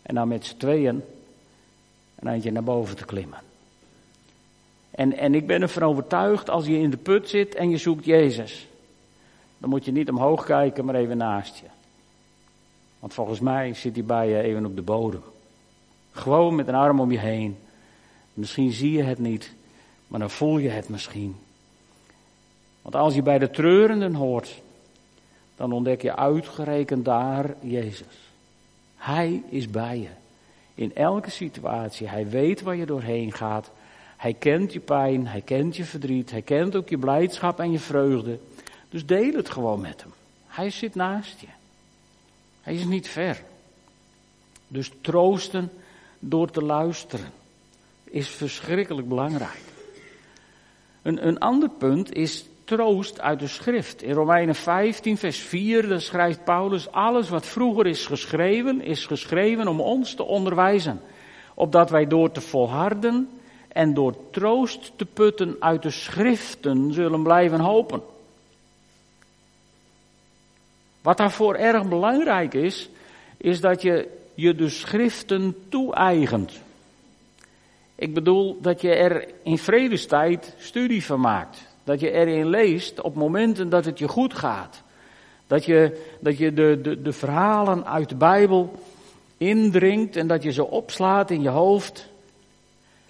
En 0.02 0.16
dan 0.16 0.28
met 0.28 0.46
z'n 0.46 0.58
tweeën 0.58 1.04
een 2.20 2.28
eindje 2.28 2.52
naar 2.52 2.64
boven 2.64 2.96
te 2.96 3.06
klimmen. 3.06 3.40
En, 4.92 5.18
en 5.18 5.36
ik 5.36 5.48
ben 5.48 5.62
ervan 5.62 5.84
overtuigd, 5.84 6.50
als 6.50 6.66
je 6.66 6.80
in 6.80 6.90
de 6.90 6.98
put 6.98 7.30
zit 7.30 7.56
en 7.56 7.70
je 7.70 7.78
zoekt 7.78 8.06
Jezus, 8.06 8.68
dan 9.58 9.70
moet 9.70 9.86
je 9.86 9.92
niet 9.92 10.10
omhoog 10.10 10.46
kijken, 10.46 10.86
maar 10.86 10.96
even 10.96 11.18
naast 11.18 11.58
je. 11.58 11.66
Want 13.00 13.14
volgens 13.14 13.40
mij 13.40 13.74
zit 13.74 13.96
hij 13.96 14.04
bij 14.04 14.30
je 14.30 14.42
even 14.42 14.66
op 14.66 14.76
de 14.76 14.82
bodem. 14.82 15.24
Gewoon 16.12 16.56
met 16.56 16.68
een 16.68 16.76
arm 16.76 17.00
om 17.00 17.12
je 17.12 17.20
heen. 17.20 17.58
Misschien 18.34 18.72
zie 18.72 18.92
je 18.92 19.04
het 19.04 19.20
niet, 19.20 19.54
maar 20.08 20.20
dan 20.20 20.30
voel 20.30 20.58
je 20.58 20.70
het 20.70 20.90
misschien. 20.90 21.36
Want 22.82 22.96
als 22.96 23.16
je 23.16 23.22
bij 23.22 23.40
de 23.40 23.50
treurenden 23.50 24.14
hoort, 24.14 24.62
dan 25.56 25.72
ontdek 25.72 26.02
je 26.02 26.16
uitgerekend 26.16 27.06
daar 27.06 27.56
Jezus. 27.62 28.32
Hij 28.96 29.44
is 29.50 29.70
bij 29.70 30.00
je. 30.00 30.10
In 30.80 30.96
elke 30.96 31.30
situatie. 31.30 32.08
Hij 32.08 32.30
weet 32.30 32.62
waar 32.62 32.76
je 32.76 32.86
doorheen 32.86 33.32
gaat. 33.32 33.72
Hij 34.18 34.34
kent 34.34 34.74
je 34.74 34.80
pijn, 34.80 35.28
hij 35.28 35.42
kent 35.42 35.76
je 35.76 35.84
verdriet, 35.84 36.32
hij 36.32 36.42
kent 36.42 36.76
ook 36.76 36.90
je 36.90 36.98
blijdschap 36.98 37.60
en 37.60 37.72
je 37.72 37.80
vreugde. 37.80 38.40
Dus 38.90 39.06
deel 39.06 39.34
het 39.34 39.50
gewoon 39.50 39.82
met 39.82 40.02
hem. 40.02 40.14
Hij 40.48 40.70
zit 40.70 40.96
naast 40.96 41.40
je. 41.40 41.48
Hij 42.62 42.74
is 42.74 42.84
niet 42.84 43.08
ver. 43.08 43.42
Dus 44.68 44.92
troosten 45.02 45.72
door 46.20 46.52
te 46.52 46.62
luisteren 46.64 47.32
is 48.04 48.30
verschrikkelijk 48.30 49.08
belangrijk. 49.08 49.64
Een, 51.02 51.28
een 51.28 51.40
ander 51.40 51.70
punt 51.70 52.14
is 52.14 52.46
troost 52.70 53.22
uit 53.22 53.40
de 53.40 53.48
schrift. 53.48 54.02
In 54.02 54.14
Romeinen 54.14 54.56
15, 54.56 55.18
vers 55.18 55.40
4, 55.40 55.88
daar 55.88 56.02
schrijft 56.02 56.44
Paulus, 56.44 56.92
alles 56.92 57.30
wat 57.30 57.46
vroeger 57.46 57.88
is 57.88 58.06
geschreven, 58.06 58.82
is 58.82 59.06
geschreven 59.06 59.68
om 59.68 59.82
ons 59.82 60.14
te 60.14 60.24
onderwijzen. 60.24 61.02
Opdat 61.54 61.90
wij 61.90 62.08
door 62.08 62.32
te 62.32 62.42
volharden 62.42 63.30
en 63.68 63.94
door 63.94 64.16
troost 64.32 64.92
te 64.96 65.06
putten 65.06 65.56
uit 65.60 65.84
de 65.84 65.90
schriften 65.90 66.94
zullen 66.94 67.24
blijven 67.24 67.60
hopen. 67.60 68.02
Wat 71.02 71.18
daarvoor 71.18 71.56
erg 71.56 71.88
belangrijk 71.88 72.54
is, 72.54 72.90
is 73.38 73.62
dat 73.62 73.82
je 73.82 74.18
je 74.34 74.56
de 74.56 74.70
schriften 74.70 75.56
toe-eigent. 75.70 76.62
Ik 77.96 78.14
bedoel 78.14 78.62
dat 78.62 78.82
je 78.82 78.96
er 78.96 79.28
in 79.44 79.58
vredestijd 79.58 80.56
studie 80.58 81.06
van 81.06 81.20
maakt. 81.20 81.69
Dat 81.90 82.00
je 82.00 82.12
erin 82.12 82.50
leest 82.50 83.02
op 83.02 83.16
momenten 83.16 83.70
dat 83.70 83.86
het 83.86 84.00
je 84.00 84.08
goed 84.08 84.34
gaat. 84.34 84.82
Dat 85.48 85.66
je, 85.66 86.06
dat 86.20 86.38
je 86.38 86.54
de, 86.54 86.80
de, 86.82 87.02
de 87.02 87.14
verhalen 87.14 87.86
uit 87.86 88.10
de 88.10 88.16
Bijbel 88.16 88.72
indringt 89.38 90.16
en 90.16 90.28
dat 90.28 90.44
je 90.44 90.52
ze 90.52 90.66
opslaat 90.66 91.32
in 91.32 91.42
je 91.42 91.50
hoofd. 91.50 92.10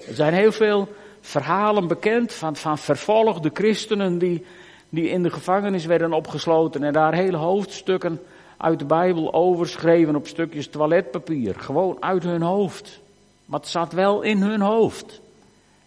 Er 0.08 0.14
zijn 0.14 0.34
heel 0.34 0.52
veel 0.52 0.88
verhalen 1.22 1.88
bekend 1.88 2.34
van, 2.34 2.56
van 2.56 2.78
vervolgde 2.78 3.50
christenen 3.54 4.18
die, 4.18 4.46
die 4.90 5.10
in 5.10 5.24
de 5.24 5.30
gevangenis 5.30 5.86
werden 5.86 6.14
opgesloten 6.14 6.84
en 6.84 6.94
daar 6.94 7.14
hele 7.14 7.38
hoofdstukken 7.38 8.22
uit 8.58 8.80
de 8.80 8.86
Bijbel 8.86 9.34
overschreven 9.34 10.16
op 10.16 10.28
stukjes 10.28 10.68
toiletpapier. 10.68 11.56
Gewoon 11.56 11.98
uit 12.00 12.24
hun 12.24 12.42
hoofd. 12.42 13.00
Maar 13.46 13.60
het 13.60 13.70
zat 13.70 13.94
wel 13.94 14.22
in 14.22 14.42
hun 14.42 14.62
hoofd. 14.62 15.22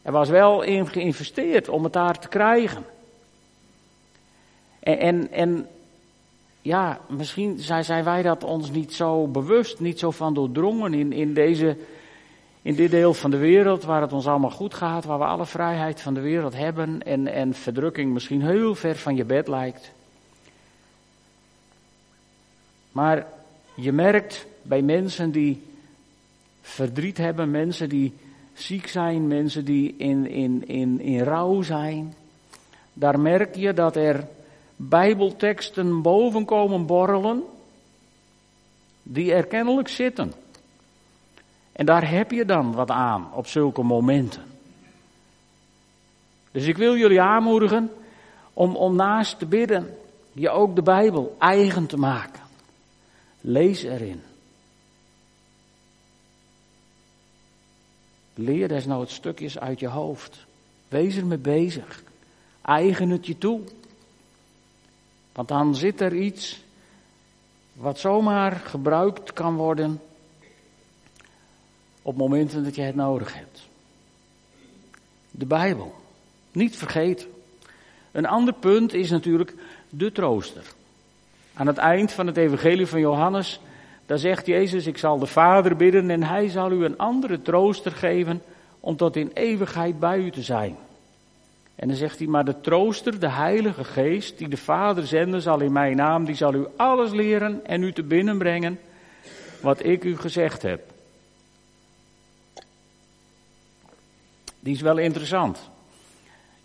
Er 0.02 0.12
was 0.12 0.28
wel 0.28 0.62
in 0.62 0.86
geïnvesteerd 0.86 1.68
om 1.68 1.84
het 1.84 1.92
daar 1.92 2.18
te 2.18 2.28
krijgen. 2.28 2.84
En, 4.78 4.98
en, 4.98 5.30
en 5.30 5.68
ja, 6.62 7.00
misschien 7.08 7.58
zijn 7.58 8.04
wij 8.04 8.22
dat 8.22 8.44
ons 8.44 8.70
niet 8.70 8.94
zo 8.94 9.26
bewust, 9.26 9.80
niet 9.80 9.98
zo 9.98 10.10
van 10.10 10.34
doordrongen 10.34 10.94
in, 10.94 11.12
in, 11.12 11.34
deze, 11.34 11.76
in 12.62 12.74
dit 12.74 12.90
deel 12.90 13.14
van 13.14 13.30
de 13.30 13.36
wereld 13.36 13.84
waar 13.84 14.00
het 14.00 14.12
ons 14.12 14.26
allemaal 14.26 14.50
goed 14.50 14.74
gaat, 14.74 15.04
waar 15.04 15.18
we 15.18 15.24
alle 15.24 15.46
vrijheid 15.46 16.00
van 16.00 16.14
de 16.14 16.20
wereld 16.20 16.54
hebben 16.54 17.02
en, 17.02 17.32
en 17.32 17.54
verdrukking 17.54 18.12
misschien 18.12 18.42
heel 18.42 18.74
ver 18.74 18.96
van 18.96 19.16
je 19.16 19.24
bed 19.24 19.48
lijkt. 19.48 19.92
Maar 22.92 23.26
je 23.74 23.92
merkt 23.92 24.46
bij 24.62 24.82
mensen 24.82 25.30
die 25.30 25.62
verdriet 26.60 27.18
hebben, 27.18 27.50
mensen 27.50 27.88
die 27.88 28.14
ziek 28.52 28.86
zijn, 28.86 29.26
mensen 29.26 29.64
die 29.64 29.94
in, 29.96 30.26
in, 30.30 30.68
in, 30.68 31.00
in 31.00 31.20
rouw 31.20 31.62
zijn, 31.62 32.14
daar 32.92 33.20
merk 33.20 33.54
je 33.54 33.72
dat 33.72 33.96
er 33.96 34.28
Bijbelteksten 34.76 36.02
boven 36.02 36.44
komen 36.44 36.86
borrelen, 36.86 37.42
die 39.02 39.32
er 39.32 39.46
kennelijk 39.46 39.88
zitten. 39.88 40.32
En 41.72 41.86
daar 41.86 42.10
heb 42.10 42.30
je 42.30 42.44
dan 42.44 42.72
wat 42.72 42.90
aan 42.90 43.34
op 43.34 43.46
zulke 43.46 43.82
momenten. 43.82 44.42
Dus 46.50 46.66
ik 46.66 46.76
wil 46.76 46.96
jullie 46.96 47.20
aanmoedigen 47.20 47.90
om, 48.52 48.76
om 48.76 48.96
naast 48.96 49.38
te 49.38 49.46
bidden, 49.46 49.96
je 50.32 50.50
ook 50.50 50.74
de 50.74 50.82
Bijbel 50.82 51.36
eigen 51.38 51.86
te 51.86 51.96
maken. 51.96 52.42
Lees 53.40 53.82
erin. 53.82 54.22
Leer 58.34 58.68
desnoods 58.68 59.14
stukjes 59.14 59.58
uit 59.58 59.80
je 59.80 59.88
hoofd. 59.88 60.46
Wees 60.88 61.16
ermee 61.16 61.38
bezig. 61.38 62.02
Eigen 62.62 63.10
het 63.10 63.26
je 63.26 63.38
toe. 63.38 63.60
Want 65.32 65.48
dan 65.48 65.74
zit 65.74 66.00
er 66.00 66.14
iets 66.14 66.62
wat 67.72 67.98
zomaar 67.98 68.52
gebruikt 68.52 69.32
kan 69.32 69.56
worden 69.56 70.00
op 72.02 72.16
momenten 72.16 72.64
dat 72.64 72.74
je 72.74 72.82
het 72.82 72.94
nodig 72.94 73.34
hebt. 73.34 73.68
De 75.30 75.46
Bijbel. 75.46 75.94
Niet 76.52 76.76
vergeten. 76.76 77.26
Een 78.10 78.26
ander 78.26 78.54
punt 78.54 78.92
is 78.92 79.10
natuurlijk 79.10 79.54
de 79.88 80.12
trooster. 80.12 80.64
Aan 81.54 81.66
het 81.66 81.78
eind 81.78 82.12
van 82.12 82.26
het 82.26 82.36
evangelie 82.36 82.86
van 82.86 83.00
Johannes, 83.00 83.60
daar 84.12 84.20
zegt 84.20 84.46
Jezus, 84.46 84.86
ik 84.86 84.98
zal 84.98 85.18
de 85.18 85.26
Vader 85.26 85.76
bidden 85.76 86.10
en 86.10 86.22
hij 86.22 86.48
zal 86.48 86.72
u 86.72 86.84
een 86.84 86.98
andere 86.98 87.42
trooster 87.42 87.92
geven 87.92 88.42
om 88.80 88.96
tot 88.96 89.16
in 89.16 89.30
eeuwigheid 89.34 89.98
bij 89.98 90.18
u 90.18 90.30
te 90.30 90.42
zijn. 90.42 90.76
En 91.74 91.88
dan 91.88 91.96
zegt 91.96 92.18
hij, 92.18 92.26
maar 92.26 92.44
de 92.44 92.60
trooster, 92.60 93.20
de 93.20 93.30
Heilige 93.30 93.84
Geest, 93.84 94.38
die 94.38 94.48
de 94.48 94.56
Vader 94.56 95.06
zenden 95.06 95.42
zal 95.42 95.60
in 95.60 95.72
mijn 95.72 95.96
naam, 95.96 96.24
die 96.24 96.34
zal 96.34 96.54
u 96.54 96.66
alles 96.76 97.10
leren 97.10 97.66
en 97.66 97.82
u 97.82 97.92
te 97.92 98.02
binnenbrengen 98.02 98.78
wat 99.60 99.84
ik 99.84 100.04
u 100.04 100.16
gezegd 100.16 100.62
heb. 100.62 100.82
Die 104.60 104.74
is 104.74 104.80
wel 104.80 104.98
interessant. 104.98 105.70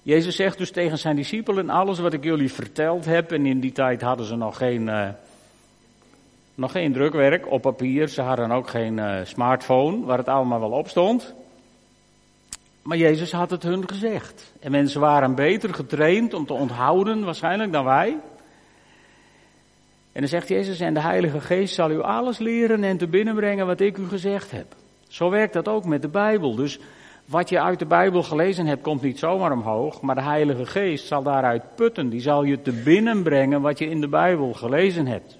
Jezus 0.01 0.35
zegt 0.35 0.57
dus 0.57 0.71
tegen 0.71 0.97
zijn 0.97 1.15
discipelen, 1.15 1.69
alles 1.69 1.99
wat 1.99 2.13
ik 2.13 2.23
jullie 2.23 2.51
verteld 2.51 3.05
heb, 3.05 3.31
en 3.31 3.45
in 3.45 3.59
die 3.59 3.71
tijd 3.71 4.01
hadden 4.01 4.25
ze 4.25 4.35
nog 4.35 4.57
geen, 4.57 4.87
uh, 4.87 5.09
nog 6.57 6.71
geen 6.71 6.93
drukwerk 6.93 7.51
op 7.51 7.61
papier, 7.61 8.07
ze 8.07 8.21
hadden 8.21 8.51
ook 8.51 8.67
geen 8.67 8.97
uh, 8.97 9.19
smartphone 9.23 10.05
waar 10.05 10.17
het 10.17 10.27
allemaal 10.27 10.59
wel 10.59 10.71
op 10.71 10.87
stond. 10.87 11.33
Maar 12.81 12.97
Jezus 12.97 13.31
had 13.31 13.49
het 13.49 13.63
hun 13.63 13.89
gezegd. 13.89 14.53
En 14.59 14.71
mensen 14.71 15.01
waren 15.01 15.35
beter 15.35 15.73
getraind 15.73 16.33
om 16.33 16.45
te 16.45 16.53
onthouden 16.53 17.25
waarschijnlijk 17.25 17.71
dan 17.71 17.85
wij. 17.85 18.09
En 20.11 20.19
dan 20.23 20.27
zegt 20.27 20.47
Jezus, 20.47 20.79
en 20.79 20.93
de 20.93 21.01
Heilige 21.01 21.41
Geest 21.41 21.75
zal 21.75 21.91
u 21.91 22.01
alles 22.01 22.37
leren 22.37 22.83
en 22.83 22.97
te 22.97 23.07
binnenbrengen 23.07 23.65
wat 23.65 23.79
ik 23.79 23.97
u 23.97 24.07
gezegd 24.07 24.51
heb. 24.51 24.75
Zo 25.07 25.29
werkt 25.29 25.53
dat 25.53 25.67
ook 25.67 25.85
met 25.85 26.01
de 26.01 26.09
Bijbel. 26.09 26.55
Dus 26.55 26.79
wat 27.25 27.49
je 27.49 27.61
uit 27.61 27.79
de 27.79 27.85
Bijbel 27.85 28.23
gelezen 28.23 28.65
hebt, 28.65 28.81
komt 28.81 29.01
niet 29.01 29.19
zomaar 29.19 29.51
omhoog, 29.51 30.01
maar 30.01 30.15
de 30.15 30.21
Heilige 30.21 30.65
Geest 30.65 31.07
zal 31.07 31.23
daaruit 31.23 31.75
putten. 31.75 32.09
Die 32.09 32.21
zal 32.21 32.43
je 32.43 32.61
te 32.61 32.71
binnenbrengen 32.71 33.61
wat 33.61 33.79
je 33.79 33.89
in 33.89 34.01
de 34.01 34.09
Bijbel 34.09 34.53
gelezen 34.53 35.07
hebt. 35.07 35.36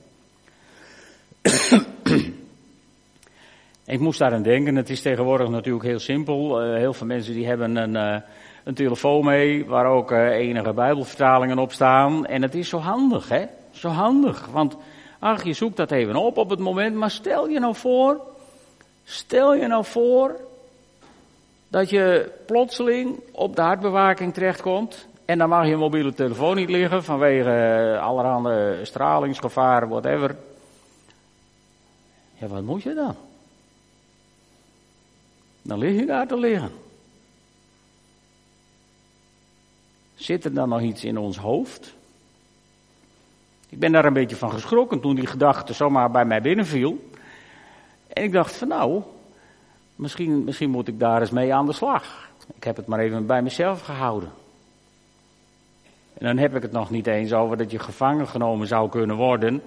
Ik 3.87 3.99
moest 3.99 4.19
daar 4.19 4.33
aan 4.33 4.41
denken. 4.41 4.75
Het 4.75 4.89
is 4.89 5.01
tegenwoordig 5.01 5.49
natuurlijk 5.49 5.85
heel 5.85 5.99
simpel. 5.99 6.65
Uh, 6.65 6.77
heel 6.77 6.93
veel 6.93 7.07
mensen 7.07 7.33
die 7.33 7.47
hebben 7.47 7.75
een, 7.75 7.95
uh, 7.95 8.21
een 8.63 8.73
telefoon 8.73 9.25
mee 9.25 9.65
waar 9.65 9.85
ook 9.85 10.11
uh, 10.11 10.29
enige 10.29 10.73
Bijbelvertalingen 10.73 11.57
op 11.57 11.71
staan. 11.71 12.25
En 12.25 12.41
het 12.41 12.55
is 12.55 12.69
zo 12.69 12.77
handig, 12.77 13.29
hè? 13.29 13.45
Zo 13.71 13.89
handig. 13.89 14.45
Want 14.45 14.77
ach, 15.19 15.43
je 15.43 15.53
zoekt 15.53 15.77
dat 15.77 15.91
even 15.91 16.15
op 16.15 16.37
op 16.37 16.49
het 16.49 16.59
moment. 16.59 16.95
Maar 16.95 17.11
stel 17.11 17.49
je 17.49 17.59
nou 17.59 17.75
voor, 17.75 18.21
stel 19.03 19.55
je 19.55 19.67
nou 19.67 19.85
voor 19.85 20.39
dat 21.67 21.89
je 21.89 22.31
plotseling 22.45 23.19
op 23.31 23.55
de 23.55 23.61
hartbewaking 23.61 24.33
terechtkomt. 24.33 25.07
En 25.25 25.37
dan 25.37 25.49
mag 25.49 25.67
je 25.67 25.75
mobiele 25.75 26.13
telefoon 26.13 26.55
niet 26.55 26.69
liggen 26.69 27.03
vanwege 27.03 27.97
allerhande 28.01 28.79
stralingsgevaar, 28.83 29.87
whatever. 29.87 30.35
Ja, 32.33 32.47
wat 32.47 32.63
moet 32.63 32.83
je 32.83 32.93
dan? 32.93 33.15
Dan 35.67 35.79
lig 35.79 35.99
je 35.99 36.05
daar 36.05 36.27
te 36.27 36.37
liggen. 36.37 36.71
Zit 40.15 40.45
er 40.45 40.53
dan 40.53 40.69
nog 40.69 40.81
iets 40.81 41.03
in 41.03 41.17
ons 41.17 41.37
hoofd? 41.37 41.93
Ik 43.69 43.79
ben 43.79 43.91
daar 43.91 44.05
een 44.05 44.13
beetje 44.13 44.35
van 44.35 44.51
geschrokken 44.51 44.99
toen 44.99 45.15
die 45.15 45.27
gedachte 45.27 45.73
zomaar 45.73 46.11
bij 46.11 46.25
mij 46.25 46.41
binnenviel. 46.41 47.09
En 48.07 48.23
ik 48.23 48.31
dacht 48.31 48.55
van 48.55 48.67
nou, 48.67 49.01
misschien, 49.95 50.43
misschien 50.43 50.69
moet 50.69 50.87
ik 50.87 50.99
daar 50.99 51.21
eens 51.21 51.31
mee 51.31 51.53
aan 51.53 51.65
de 51.65 51.73
slag. 51.73 52.29
Ik 52.55 52.63
heb 52.63 52.75
het 52.75 52.87
maar 52.87 52.99
even 52.99 53.25
bij 53.25 53.41
mezelf 53.41 53.81
gehouden. 53.81 54.31
En 56.13 56.25
dan 56.25 56.37
heb 56.37 56.55
ik 56.55 56.61
het 56.61 56.71
nog 56.71 56.89
niet 56.89 57.07
eens 57.07 57.33
over 57.33 57.57
dat 57.57 57.71
je 57.71 57.79
gevangen 57.79 58.27
genomen 58.27 58.67
zou 58.67 58.89
kunnen 58.89 59.15
worden 59.15 59.61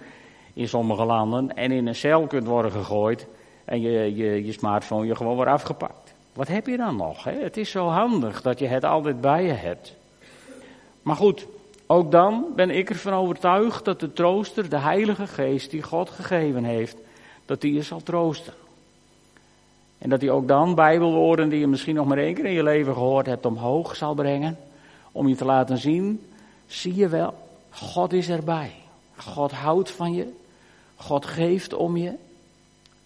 in 0.52 0.68
sommige 0.68 1.04
landen 1.04 1.56
en 1.56 1.70
in 1.70 1.86
een 1.86 1.94
cel 1.94 2.26
kunt 2.26 2.46
worden 2.46 2.72
gegooid 2.72 3.26
en 3.64 3.80
je, 3.80 4.16
je, 4.16 4.44
je 4.44 4.52
smartphone 4.52 5.06
je 5.06 5.16
gewoon 5.16 5.34
wordt 5.34 5.50
afgepakt. 5.50 6.14
Wat 6.32 6.48
heb 6.48 6.66
je 6.66 6.76
dan 6.76 6.96
nog? 6.96 7.24
Hè? 7.24 7.32
Het 7.32 7.56
is 7.56 7.70
zo 7.70 7.86
handig 7.86 8.42
dat 8.42 8.58
je 8.58 8.66
het 8.66 8.84
altijd 8.84 9.20
bij 9.20 9.44
je 9.44 9.52
hebt. 9.52 9.94
Maar 11.02 11.16
goed, 11.16 11.46
ook 11.86 12.10
dan 12.10 12.46
ben 12.56 12.70
ik 12.70 12.90
ervan 12.90 13.12
overtuigd 13.12 13.84
dat 13.84 14.00
de 14.00 14.12
trooster, 14.12 14.68
de 14.68 14.78
Heilige 14.78 15.26
Geest 15.26 15.70
die 15.70 15.82
God 15.82 16.10
gegeven 16.10 16.64
heeft, 16.64 16.96
dat 17.46 17.60
die 17.60 17.74
je 17.74 17.82
zal 17.82 18.02
troosten. 18.02 18.52
En 19.98 20.10
dat 20.10 20.20
hij 20.20 20.30
ook 20.30 20.48
dan 20.48 20.74
Bijbelwoorden 20.74 21.48
die 21.48 21.60
je 21.60 21.66
misschien 21.66 21.94
nog 21.94 22.06
maar 22.06 22.18
één 22.18 22.34
keer 22.34 22.44
in 22.44 22.52
je 22.52 22.62
leven 22.62 22.92
gehoord 22.92 23.26
hebt 23.26 23.46
omhoog 23.46 23.96
zal 23.96 24.14
brengen. 24.14 24.58
Om 25.12 25.28
je 25.28 25.34
te 25.34 25.44
laten 25.44 25.78
zien, 25.78 26.22
zie 26.66 26.94
je 26.94 27.08
wel, 27.08 27.34
God 27.70 28.12
is 28.12 28.28
erbij. 28.28 28.72
God 29.16 29.52
houdt 29.52 29.90
van 29.90 30.14
je. 30.14 30.32
God 30.96 31.26
geeft 31.26 31.74
om 31.74 31.96
je. 31.96 32.12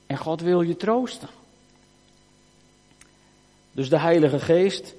En 0.07 0.17
God 0.17 0.41
wil 0.41 0.61
je 0.61 0.77
troosten. 0.77 1.29
Dus 3.73 3.89
de 3.89 3.99
Heilige 3.99 4.39
Geest, 4.39 4.95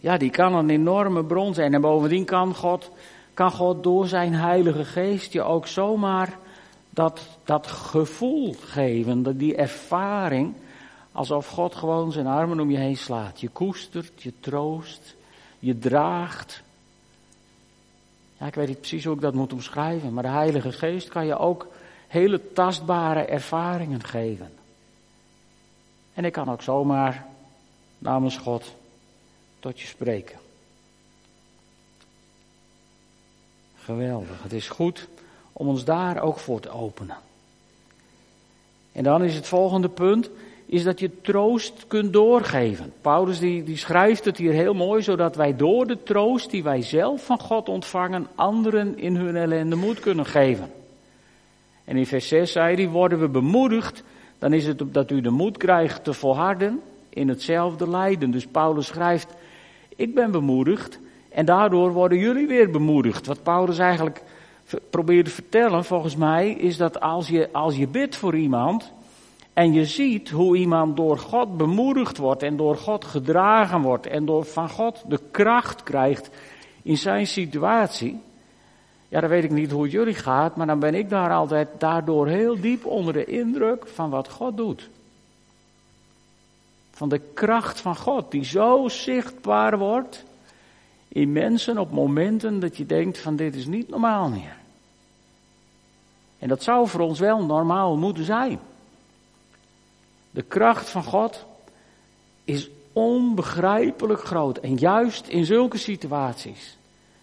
ja, 0.00 0.16
die 0.16 0.30
kan 0.30 0.54
een 0.54 0.70
enorme 0.70 1.24
bron 1.24 1.54
zijn. 1.54 1.74
En 1.74 1.80
bovendien 1.80 2.24
kan 2.24 2.54
God, 2.54 2.90
kan 3.34 3.50
God 3.50 3.82
door 3.82 4.06
zijn 4.06 4.34
Heilige 4.34 4.84
Geest 4.84 5.32
je 5.32 5.42
ook 5.42 5.66
zomaar 5.66 6.38
dat, 6.90 7.20
dat 7.44 7.66
gevoel 7.66 8.54
geven, 8.64 9.36
die 9.36 9.56
ervaring, 9.56 10.54
alsof 11.12 11.48
God 11.48 11.74
gewoon 11.74 12.12
zijn 12.12 12.26
armen 12.26 12.60
om 12.60 12.70
je 12.70 12.78
heen 12.78 12.96
slaat. 12.96 13.40
Je 13.40 13.48
koestert, 13.48 14.22
je 14.22 14.32
troost, 14.40 15.14
je 15.58 15.78
draagt. 15.78 16.62
Ja, 18.38 18.46
ik 18.46 18.54
weet 18.54 18.68
niet 18.68 18.78
precies 18.78 19.04
hoe 19.04 19.14
ik 19.14 19.20
dat 19.20 19.34
moet 19.34 19.52
omschrijven, 19.52 20.12
maar 20.12 20.22
de 20.22 20.28
Heilige 20.28 20.72
Geest 20.72 21.08
kan 21.08 21.26
je 21.26 21.38
ook 21.38 21.66
hele 22.10 22.52
tastbare 22.52 23.24
ervaringen 23.24 24.04
geven. 24.04 24.52
En 26.14 26.24
ik 26.24 26.32
kan 26.32 26.50
ook 26.50 26.62
zomaar 26.62 27.26
namens 27.98 28.36
God 28.36 28.74
tot 29.58 29.80
je 29.80 29.86
spreken. 29.86 30.38
Geweldig. 33.78 34.42
Het 34.42 34.52
is 34.52 34.68
goed 34.68 35.08
om 35.52 35.68
ons 35.68 35.84
daar 35.84 36.22
ook 36.22 36.38
voor 36.38 36.60
te 36.60 36.70
openen. 36.70 37.16
En 38.92 39.02
dan 39.02 39.24
is 39.24 39.34
het 39.34 39.46
volgende 39.46 39.88
punt, 39.88 40.30
is 40.66 40.82
dat 40.82 41.00
je 41.00 41.20
troost 41.20 41.86
kunt 41.86 42.12
doorgeven. 42.12 42.92
Paulus 43.00 43.38
die, 43.38 43.64
die 43.64 43.76
schrijft 43.76 44.24
het 44.24 44.36
hier 44.36 44.52
heel 44.52 44.74
mooi, 44.74 45.02
zodat 45.02 45.36
wij 45.36 45.56
door 45.56 45.86
de 45.86 46.02
troost 46.02 46.50
die 46.50 46.62
wij 46.62 46.82
zelf 46.82 47.24
van 47.24 47.40
God 47.40 47.68
ontvangen, 47.68 48.26
anderen 48.34 48.98
in 48.98 49.16
hun 49.16 49.36
ellende 49.36 49.76
moed 49.76 50.00
kunnen 50.00 50.26
geven. 50.26 50.79
En 51.90 51.96
in 51.96 52.06
vers 52.06 52.28
6 52.28 52.52
zei 52.52 52.74
hij, 52.74 52.88
worden 52.88 53.20
we 53.20 53.28
bemoedigd, 53.28 54.02
dan 54.38 54.52
is 54.52 54.66
het 54.66 54.82
dat 54.86 55.10
u 55.10 55.20
de 55.20 55.30
moed 55.30 55.56
krijgt 55.56 56.04
te 56.04 56.12
volharden 56.12 56.80
in 57.08 57.28
hetzelfde 57.28 57.88
lijden. 57.88 58.30
Dus 58.30 58.46
Paulus 58.46 58.86
schrijft, 58.86 59.34
ik 59.96 60.14
ben 60.14 60.30
bemoedigd 60.30 60.98
en 61.28 61.44
daardoor 61.44 61.92
worden 61.92 62.18
jullie 62.18 62.46
weer 62.46 62.70
bemoedigd. 62.70 63.26
Wat 63.26 63.42
Paulus 63.42 63.78
eigenlijk 63.78 64.22
probeert 64.90 65.24
te 65.24 65.30
vertellen, 65.30 65.84
volgens 65.84 66.16
mij, 66.16 66.50
is 66.50 66.76
dat 66.76 67.00
als 67.00 67.28
je, 67.28 67.48
als 67.52 67.76
je 67.76 67.86
bidt 67.86 68.16
voor 68.16 68.36
iemand 68.36 68.92
en 69.52 69.72
je 69.72 69.84
ziet 69.84 70.30
hoe 70.30 70.56
iemand 70.56 70.96
door 70.96 71.18
God 71.18 71.56
bemoedigd 71.56 72.16
wordt 72.16 72.42
en 72.42 72.56
door 72.56 72.76
God 72.76 73.04
gedragen 73.04 73.80
wordt 73.80 74.06
en 74.06 74.24
door 74.24 74.44
van 74.44 74.68
God 74.68 75.04
de 75.08 75.20
kracht 75.30 75.82
krijgt 75.82 76.30
in 76.82 76.96
zijn 76.96 77.26
situatie. 77.26 78.20
Ja, 79.10 79.20
dan 79.20 79.30
weet 79.30 79.44
ik 79.44 79.50
niet 79.50 79.70
hoe 79.70 79.82
het 79.82 79.92
jullie 79.92 80.14
gaat, 80.14 80.56
maar 80.56 80.66
dan 80.66 80.78
ben 80.78 80.94
ik 80.94 81.08
daar 81.08 81.30
altijd 81.30 81.68
daardoor 81.78 82.26
heel 82.28 82.60
diep 82.60 82.86
onder 82.86 83.12
de 83.12 83.24
indruk 83.24 83.86
van 83.86 84.10
wat 84.10 84.28
God 84.28 84.56
doet. 84.56 84.88
Van 86.90 87.08
de 87.08 87.20
kracht 87.34 87.80
van 87.80 87.96
God, 87.96 88.30
die 88.30 88.44
zo 88.44 88.88
zichtbaar 88.88 89.78
wordt 89.78 90.24
in 91.08 91.32
mensen 91.32 91.78
op 91.78 91.90
momenten 91.90 92.60
dat 92.60 92.76
je 92.76 92.86
denkt 92.86 93.18
van 93.18 93.36
dit 93.36 93.54
is 93.54 93.66
niet 93.66 93.88
normaal 93.88 94.28
meer. 94.28 94.56
En 96.38 96.48
dat 96.48 96.62
zou 96.62 96.88
voor 96.88 97.00
ons 97.00 97.18
wel 97.18 97.44
normaal 97.44 97.96
moeten 97.96 98.24
zijn. 98.24 98.58
De 100.30 100.42
kracht 100.42 100.88
van 100.88 101.04
God 101.04 101.44
is 102.44 102.70
onbegrijpelijk 102.92 104.24
groot. 104.24 104.58
En 104.58 104.74
juist 104.76 105.26
in 105.26 105.44
zulke 105.44 105.78
situaties 105.78 106.78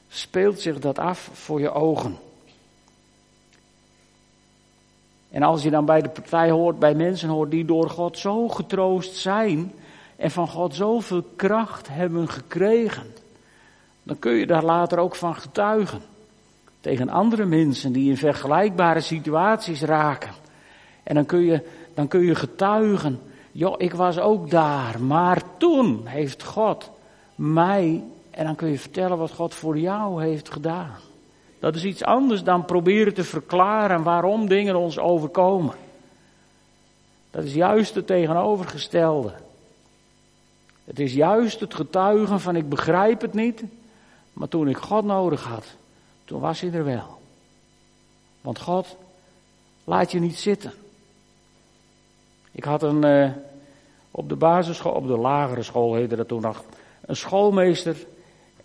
speelt 0.10 0.60
zich 0.60 0.80
dat 0.80 1.00
af 1.00 1.30
voor 1.34 1.60
je 1.60 1.72
ogen. 1.72 2.18
En 5.30 5.44
als 5.44 5.64
je 5.64 5.70
dan 5.70 5.86
bij 5.86 6.02
de 6.02 6.10
partij 6.10 6.52
hoort, 6.52 6.80
bij 6.80 6.94
mensen 6.94 7.30
hoort 7.30 7.52
die 7.52 7.66
door 7.66 7.90
God 7.90 8.18
zo 8.18 8.48
getroost 8.48 9.16
zijn 9.16 9.74
en 10.16 10.32
van 10.32 10.48
God 10.48 10.76
zoveel 10.76 11.24
kracht 11.36 11.88
hebben 11.88 12.30
gekregen, 12.30 13.14
dan 14.04 14.20
kun 14.20 14.32
je 14.32 14.48
daar 14.48 14.64
later 14.64 14.98
ook 14.98 15.16
van 15.16 15.36
getuigen. 15.36 16.02
Tegen 16.80 17.10
andere 17.10 17.46
mensen 17.46 17.92
die 17.92 18.10
in 18.10 18.18
vergelijkbare 18.18 19.02
situaties 19.02 19.82
raken. 19.82 20.32
En 21.04 21.16
dan 21.16 21.26
kun 21.26 21.42
je, 21.42 21.62
dan 21.94 22.08
kun 22.08 22.22
je 22.22 22.36
getuigen, 22.36 23.20
joh, 23.52 23.76
ik 23.78 23.94
was 23.94 24.20
ook 24.20 24.50
daar, 24.50 25.02
maar 25.02 25.42
toen 25.58 26.02
heeft 26.06 26.44
God 26.44 26.92
mij, 27.36 28.04
en 28.38 28.46
dan 28.46 28.56
kun 28.56 28.70
je 28.70 28.80
vertellen 28.80 29.18
wat 29.18 29.32
God 29.32 29.54
voor 29.54 29.78
jou 29.78 30.24
heeft 30.24 30.50
gedaan. 30.50 30.96
Dat 31.60 31.76
is 31.76 31.84
iets 31.84 32.04
anders 32.04 32.44
dan 32.44 32.66
proberen 32.66 33.14
te 33.14 33.24
verklaren 33.24 34.04
waarom 34.04 34.48
dingen 34.48 34.76
ons 34.76 35.00
overkomen. 35.00 35.76
Dat 37.32 37.44
is 37.44 37.54
juist 37.54 37.96
het 37.96 38.08
tegenovergestelde. 38.08 39.34
Het 40.84 41.00
is 41.00 41.14
juist 41.14 41.60
het 41.60 41.74
getuigen 41.74 42.40
van 42.40 42.56
ik 42.56 42.70
begrijp 42.70 43.22
het 43.22 43.34
niet, 43.34 43.64
maar 44.34 44.48
toen 44.48 44.68
ik 44.68 44.78
God 44.78 45.06
nodig 45.06 45.44
had, 45.44 45.66
toen 46.26 46.40
was 46.40 46.62
hij 46.62 46.72
er 46.72 46.86
wel. 46.86 47.20
Want 48.42 48.60
God 48.60 48.96
laat 49.84 50.12
je 50.12 50.20
niet 50.20 50.38
zitten. 50.38 50.74
Ik 52.52 52.64
had 52.64 52.84
een, 52.84 53.06
uh, 53.06 53.32
op 54.12 54.30
de 54.30 54.36
basisschool, 54.36 54.92
op 54.92 55.08
de 55.08 55.18
lagere 55.18 55.64
school 55.64 55.94
heette 55.94 56.16
dat 56.16 56.28
toen 56.28 56.42
nog, 56.42 56.64
een 57.02 57.16
schoolmeester. 57.16 57.98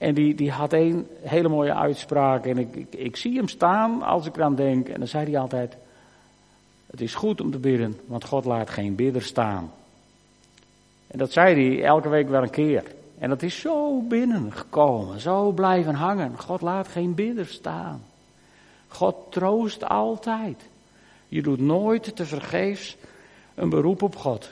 En 0.02 0.14
die, 0.14 0.34
die 0.34 0.50
had 0.50 0.72
een 0.72 1.06
hele 1.20 1.48
mooie 1.48 1.74
uitspraak. 1.74 2.46
En 2.46 2.58
ik, 2.58 2.74
ik, 2.76 2.94
ik 2.94 3.16
zie 3.16 3.36
hem 3.36 3.48
staan 3.48 4.02
als 4.02 4.26
ik 4.26 4.36
eraan 4.36 4.54
denk. 4.54 4.88
En 4.88 4.98
dan 4.98 5.08
zei 5.08 5.30
hij 5.30 5.38
altijd, 5.40 5.76
het 6.86 7.00
is 7.00 7.14
goed 7.14 7.40
om 7.40 7.50
te 7.50 7.58
bidden, 7.58 8.00
want 8.06 8.24
God 8.24 8.44
laat 8.44 8.70
geen 8.70 8.94
bidder 8.94 9.22
staan. 9.22 9.72
En 11.06 11.18
dat 11.18 11.32
zei 11.32 11.54
hij 11.54 11.84
elke 11.84 12.08
week 12.08 12.28
wel 12.28 12.42
een 12.42 12.50
keer. 12.50 12.84
En 13.18 13.28
dat 13.28 13.42
is 13.42 13.60
zo 13.60 14.00
binnengekomen, 14.00 15.20
zo 15.20 15.52
blijven 15.52 15.94
hangen. 15.94 16.38
God 16.38 16.60
laat 16.60 16.88
geen 16.88 17.14
bidder 17.14 17.46
staan. 17.46 18.02
God 18.88 19.16
troost 19.28 19.88
altijd. 19.88 20.68
Je 21.28 21.42
doet 21.42 21.60
nooit 21.60 22.16
te 22.16 22.26
vergeefs 22.26 22.96
een 23.54 23.68
beroep 23.68 24.02
op 24.02 24.16
God. 24.16 24.50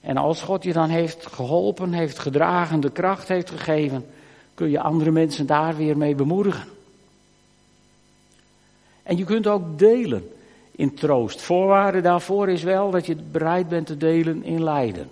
En 0.00 0.16
als 0.16 0.42
God 0.42 0.62
je 0.62 0.72
dan 0.72 0.88
heeft 0.88 1.26
geholpen, 1.26 1.92
heeft 1.92 2.18
gedragen, 2.18 2.80
de 2.80 2.90
kracht 2.90 3.28
heeft 3.28 3.50
gegeven, 3.50 4.04
kun 4.54 4.70
je 4.70 4.80
andere 4.80 5.10
mensen 5.10 5.46
daar 5.46 5.76
weer 5.76 5.96
mee 5.96 6.14
bemoedigen. 6.14 6.68
En 9.02 9.16
je 9.16 9.24
kunt 9.24 9.46
ook 9.46 9.78
delen 9.78 10.30
in 10.70 10.94
troost. 10.94 11.40
Voorwaarde 11.40 12.00
daarvoor 12.00 12.48
is 12.48 12.62
wel 12.62 12.90
dat 12.90 13.06
je 13.06 13.16
bereid 13.30 13.68
bent 13.68 13.86
te 13.86 13.96
delen 13.96 14.44
in 14.44 14.62
lijden. 14.62 15.08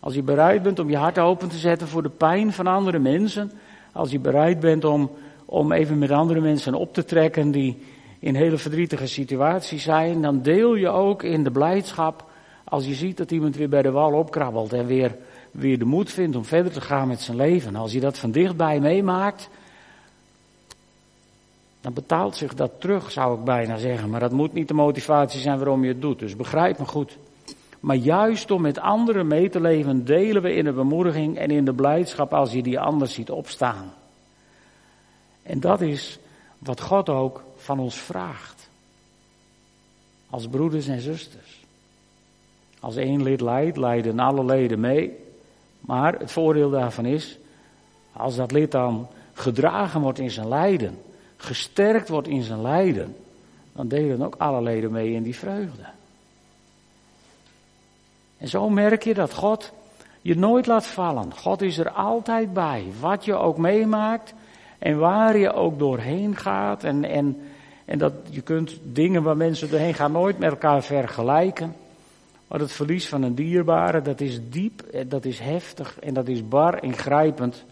Als 0.00 0.14
je 0.14 0.22
bereid 0.22 0.62
bent 0.62 0.78
om 0.78 0.90
je 0.90 0.96
hart 0.96 1.18
open 1.18 1.48
te 1.48 1.56
zetten 1.56 1.88
voor 1.88 2.02
de 2.02 2.08
pijn 2.08 2.52
van 2.52 2.66
andere 2.66 2.98
mensen. 2.98 3.52
Als 3.92 4.10
je 4.10 4.18
bereid 4.18 4.60
bent 4.60 4.84
om, 4.84 5.10
om 5.44 5.72
even 5.72 5.98
met 5.98 6.10
andere 6.10 6.40
mensen 6.40 6.74
op 6.74 6.94
te 6.94 7.04
trekken 7.04 7.50
die 7.50 7.78
in 8.18 8.34
hele 8.34 8.58
verdrietige 8.58 9.06
situaties 9.06 9.82
zijn. 9.82 10.22
Dan 10.22 10.42
deel 10.42 10.74
je 10.74 10.88
ook 10.88 11.22
in 11.22 11.44
de 11.44 11.50
blijdschap 11.50 12.24
als 12.68 12.86
je 12.86 12.94
ziet 12.94 13.16
dat 13.16 13.30
iemand 13.30 13.56
weer 13.56 13.68
bij 13.68 13.82
de 13.82 13.90
wal 13.90 14.12
opkrabbelt 14.12 14.72
en 14.72 14.86
weer, 14.86 15.16
weer 15.56 15.78
de 15.78 15.84
moed 15.84 16.10
vindt 16.10 16.36
om 16.36 16.44
verder 16.44 16.72
te 16.72 16.80
gaan 16.80 17.08
met 17.08 17.20
zijn 17.20 17.36
leven. 17.36 17.76
Als 17.76 17.92
je 17.92 18.00
dat 18.00 18.18
van 18.18 18.30
dichtbij 18.30 18.80
meemaakt, 18.80 19.48
dan 21.80 21.92
betaalt 21.92 22.36
zich 22.36 22.54
dat 22.54 22.80
terug, 22.80 23.10
zou 23.10 23.38
ik 23.38 23.44
bijna 23.44 23.76
zeggen. 23.76 24.10
Maar 24.10 24.20
dat 24.20 24.32
moet 24.32 24.52
niet 24.52 24.68
de 24.68 24.74
motivatie 24.74 25.40
zijn 25.40 25.58
waarom 25.58 25.82
je 25.82 25.88
het 25.88 26.00
doet. 26.00 26.18
Dus 26.18 26.36
begrijp 26.36 26.78
me 26.78 26.84
goed. 26.84 27.18
Maar 27.80 27.96
juist 27.96 28.50
om 28.50 28.62
met 28.62 28.78
anderen 28.78 29.26
mee 29.26 29.48
te 29.48 29.60
leven, 29.60 30.04
delen 30.04 30.42
we 30.42 30.54
in 30.54 30.64
de 30.64 30.72
bemoediging 30.72 31.38
en 31.38 31.50
in 31.50 31.64
de 31.64 31.72
blijdschap 31.72 32.34
als 32.34 32.52
je 32.52 32.62
die 32.62 32.80
anders 32.80 33.14
ziet 33.14 33.30
opstaan. 33.30 33.92
En 35.42 35.60
dat 35.60 35.80
is 35.80 36.18
wat 36.58 36.80
God 36.80 37.08
ook 37.08 37.42
van 37.56 37.78
ons 37.78 37.96
vraagt. 37.96 38.68
Als 40.30 40.48
broeders 40.48 40.86
en 40.86 41.00
zusters. 41.00 41.64
Als 42.80 42.96
één 42.96 43.22
lid 43.22 43.40
lijdt, 43.40 43.76
lijden 43.76 44.18
alle 44.18 44.44
leden 44.44 44.80
mee. 44.80 45.25
Maar 45.86 46.18
het 46.18 46.32
voordeel 46.32 46.70
daarvan 46.70 47.04
is, 47.04 47.38
als 48.12 48.36
dat 48.36 48.52
lid 48.52 48.70
dan 48.70 49.08
gedragen 49.32 50.00
wordt 50.00 50.18
in 50.18 50.30
zijn 50.30 50.48
lijden, 50.48 50.98
gesterkt 51.36 52.08
wordt 52.08 52.28
in 52.28 52.42
zijn 52.42 52.62
lijden, 52.62 53.16
dan 53.72 53.88
delen 53.88 54.22
ook 54.22 54.34
alle 54.38 54.62
leden 54.62 54.90
mee 54.90 55.12
in 55.12 55.22
die 55.22 55.36
vreugde. 55.36 55.84
En 58.38 58.48
zo 58.48 58.68
merk 58.68 59.02
je 59.02 59.14
dat 59.14 59.34
God 59.34 59.72
je 60.22 60.36
nooit 60.36 60.66
laat 60.66 60.86
vallen. 60.86 61.34
God 61.34 61.62
is 61.62 61.78
er 61.78 61.90
altijd 61.90 62.52
bij. 62.52 62.84
Wat 63.00 63.24
je 63.24 63.34
ook 63.34 63.58
meemaakt 63.58 64.34
en 64.78 64.98
waar 64.98 65.36
je 65.36 65.52
ook 65.52 65.78
doorheen 65.78 66.36
gaat. 66.36 66.84
En, 66.84 67.04
en, 67.04 67.40
en 67.84 67.98
dat 67.98 68.12
je 68.30 68.40
kunt 68.40 68.78
dingen 68.82 69.22
waar 69.22 69.36
mensen 69.36 69.70
doorheen 69.70 69.94
gaan 69.94 70.12
nooit 70.12 70.38
met 70.38 70.50
elkaar 70.50 70.82
vergelijken. 70.82 71.74
Maar 72.46 72.60
het 72.60 72.72
verlies 72.72 73.08
van 73.08 73.22
een 73.22 73.34
dierbare, 73.34 74.02
dat 74.02 74.20
is 74.20 74.40
diep, 74.50 75.06
dat 75.08 75.24
is 75.24 75.38
heftig 75.38 75.98
en 75.98 76.14
dat 76.14 76.28
is 76.28 76.48
bar 76.48 76.82
ingrijpend. 76.82 77.64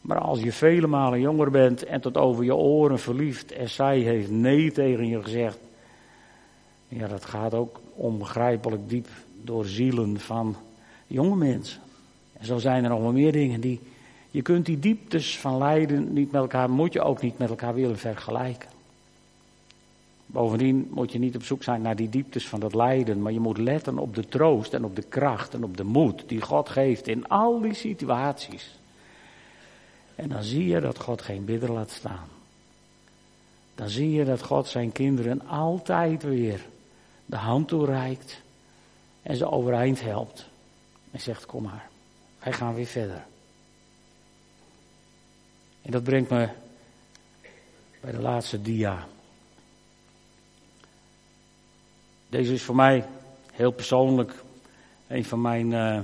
Maar 0.00 0.18
als 0.18 0.40
je 0.40 0.52
vele 0.52 0.86
malen 0.86 1.20
jonger 1.20 1.50
bent 1.50 1.84
en 1.84 2.00
tot 2.00 2.16
over 2.16 2.44
je 2.44 2.54
oren 2.54 2.98
verliefd 2.98 3.52
en 3.52 3.70
zij 3.70 3.98
heeft 3.98 4.30
nee 4.30 4.72
tegen 4.72 5.08
je 5.08 5.22
gezegd. 5.22 5.58
Ja, 6.88 7.08
dat 7.08 7.24
gaat 7.24 7.54
ook 7.54 7.80
onbegrijpelijk 7.94 8.88
diep 8.88 9.08
door 9.42 9.64
zielen 9.64 10.20
van 10.20 10.56
jonge 11.06 11.36
mensen. 11.36 11.80
En 12.32 12.46
zo 12.46 12.58
zijn 12.58 12.84
er 12.84 12.90
nog 12.90 13.00
wel 13.00 13.12
meer 13.12 13.32
dingen 13.32 13.60
die. 13.60 13.80
Je 14.30 14.42
kunt 14.42 14.66
die 14.66 14.78
dieptes 14.78 15.38
van 15.38 15.58
lijden 15.58 16.12
niet 16.12 16.32
met 16.32 16.40
elkaar, 16.40 16.70
moet 16.70 16.92
je 16.92 17.02
ook 17.02 17.22
niet 17.22 17.38
met 17.38 17.48
elkaar 17.48 17.74
willen 17.74 17.98
vergelijken. 17.98 18.73
Bovendien 20.34 20.88
moet 20.90 21.12
je 21.12 21.18
niet 21.18 21.34
op 21.34 21.42
zoek 21.42 21.62
zijn 21.62 21.82
naar 21.82 21.96
die 21.96 22.08
dieptes 22.08 22.48
van 22.48 22.60
dat 22.60 22.74
lijden, 22.74 23.22
maar 23.22 23.32
je 23.32 23.40
moet 23.40 23.58
letten 23.58 23.98
op 23.98 24.14
de 24.14 24.28
troost 24.28 24.74
en 24.74 24.84
op 24.84 24.96
de 24.96 25.02
kracht 25.02 25.54
en 25.54 25.64
op 25.64 25.76
de 25.76 25.84
moed 25.84 26.24
die 26.26 26.40
God 26.40 26.68
geeft 26.68 27.08
in 27.08 27.28
al 27.28 27.60
die 27.60 27.74
situaties. 27.74 28.78
En 30.14 30.28
dan 30.28 30.42
zie 30.42 30.66
je 30.66 30.80
dat 30.80 30.98
God 30.98 31.22
geen 31.22 31.44
bidder 31.44 31.72
laat 31.72 31.90
staan. 31.90 32.28
Dan 33.74 33.88
zie 33.88 34.10
je 34.10 34.24
dat 34.24 34.42
God 34.42 34.66
zijn 34.66 34.92
kinderen 34.92 35.46
altijd 35.46 36.22
weer 36.22 36.66
de 37.26 37.36
hand 37.36 37.68
toereikt 37.68 38.40
en 39.22 39.36
ze 39.36 39.50
overeind 39.50 40.00
helpt. 40.00 40.48
En 41.10 41.20
zegt, 41.20 41.46
kom 41.46 41.62
maar, 41.62 41.88
wij 42.38 42.52
gaan 42.52 42.74
weer 42.74 42.86
verder. 42.86 43.24
En 45.82 45.90
dat 45.90 46.02
brengt 46.02 46.30
me 46.30 46.48
bij 48.00 48.12
de 48.12 48.20
laatste 48.20 48.62
dia. 48.62 49.06
Deze 52.34 52.52
is 52.52 52.62
voor 52.62 52.74
mij 52.74 53.04
heel 53.52 53.70
persoonlijk 53.70 54.34
een 55.06 55.24
van 55.24 55.40
mijn 55.40 55.70
uh, 55.70 56.00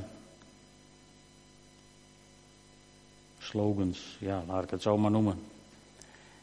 slogans. 3.38 4.16
Ja, 4.20 4.42
laat 4.46 4.62
ik 4.62 4.70
het 4.70 4.82
zo 4.82 4.98
maar 4.98 5.10
noemen. 5.10 5.40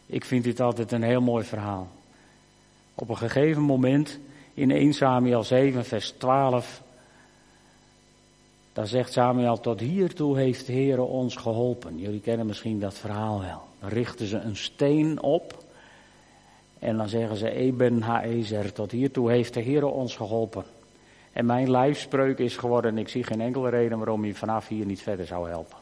Ik 0.05 0.25
vind 0.25 0.43
dit 0.43 0.59
altijd 0.59 0.91
een 0.91 1.03
heel 1.03 1.21
mooi 1.21 1.45
verhaal. 1.45 1.87
Op 2.95 3.09
een 3.09 3.17
gegeven 3.17 3.61
moment 3.61 4.19
in 4.53 4.71
1 4.71 4.93
Samuel 4.93 5.43
7, 5.43 5.85
vers 5.85 6.09
12. 6.11 6.81
Daar 8.73 8.87
zegt 8.87 9.11
Samuel, 9.13 9.59
tot 9.59 9.79
hiertoe 9.79 10.37
heeft 10.37 10.65
de 10.65 10.73
Heer 10.73 11.01
ons 11.01 11.35
geholpen. 11.35 11.99
Jullie 11.99 12.21
kennen 12.21 12.45
misschien 12.45 12.79
dat 12.79 12.93
verhaal 12.93 13.39
wel. 13.39 13.61
Dan 13.79 13.89
richten 13.89 14.27
ze 14.27 14.37
een 14.37 14.55
steen 14.57 15.21
op. 15.21 15.65
En 16.79 16.97
dan 16.97 17.09
zeggen 17.09 17.37
ze, 17.37 17.51
Eben 17.51 18.01
Haezer, 18.01 18.73
tot 18.73 18.91
hiertoe 18.91 19.31
heeft 19.31 19.53
de 19.53 19.61
Heer 19.61 19.85
ons 19.85 20.15
geholpen. 20.15 20.63
En 21.33 21.45
mijn 21.45 21.71
lijfspreuk 21.71 22.37
is 22.37 22.57
geworden, 22.57 22.97
ik 22.97 23.09
zie 23.09 23.23
geen 23.23 23.41
enkele 23.41 23.69
reden 23.69 23.97
waarom 23.97 24.25
je 24.25 24.35
vanaf 24.35 24.67
hier 24.67 24.85
niet 24.85 25.01
verder 25.01 25.25
zou 25.25 25.49
helpen. 25.49 25.77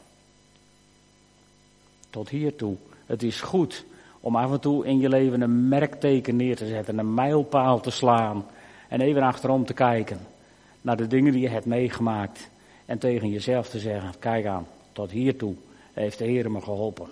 Tot 2.10 2.28
hiertoe. 2.28 2.76
Het 3.06 3.22
is 3.22 3.40
goed 3.40 3.84
om 4.20 4.36
af 4.36 4.52
en 4.52 4.60
toe 4.60 4.86
in 4.86 4.98
je 4.98 5.08
leven 5.08 5.40
een 5.40 5.68
merkteken 5.68 6.36
neer 6.36 6.56
te 6.56 6.66
zetten, 6.66 6.98
een 6.98 7.14
mijlpaal 7.14 7.80
te 7.80 7.90
slaan. 7.90 8.46
En 8.88 9.00
even 9.00 9.22
achterom 9.22 9.64
te 9.64 9.74
kijken 9.74 10.18
naar 10.80 10.96
de 10.96 11.06
dingen 11.06 11.32
die 11.32 11.40
je 11.40 11.48
hebt 11.48 11.66
meegemaakt. 11.66 12.50
En 12.84 12.98
tegen 12.98 13.28
jezelf 13.28 13.68
te 13.68 13.78
zeggen, 13.78 14.18
kijk 14.18 14.46
aan, 14.46 14.66
tot 14.92 15.10
hiertoe 15.10 15.54
heeft 15.92 16.18
de 16.18 16.24
Heer 16.24 16.50
me 16.50 16.60
geholpen. 16.60 17.08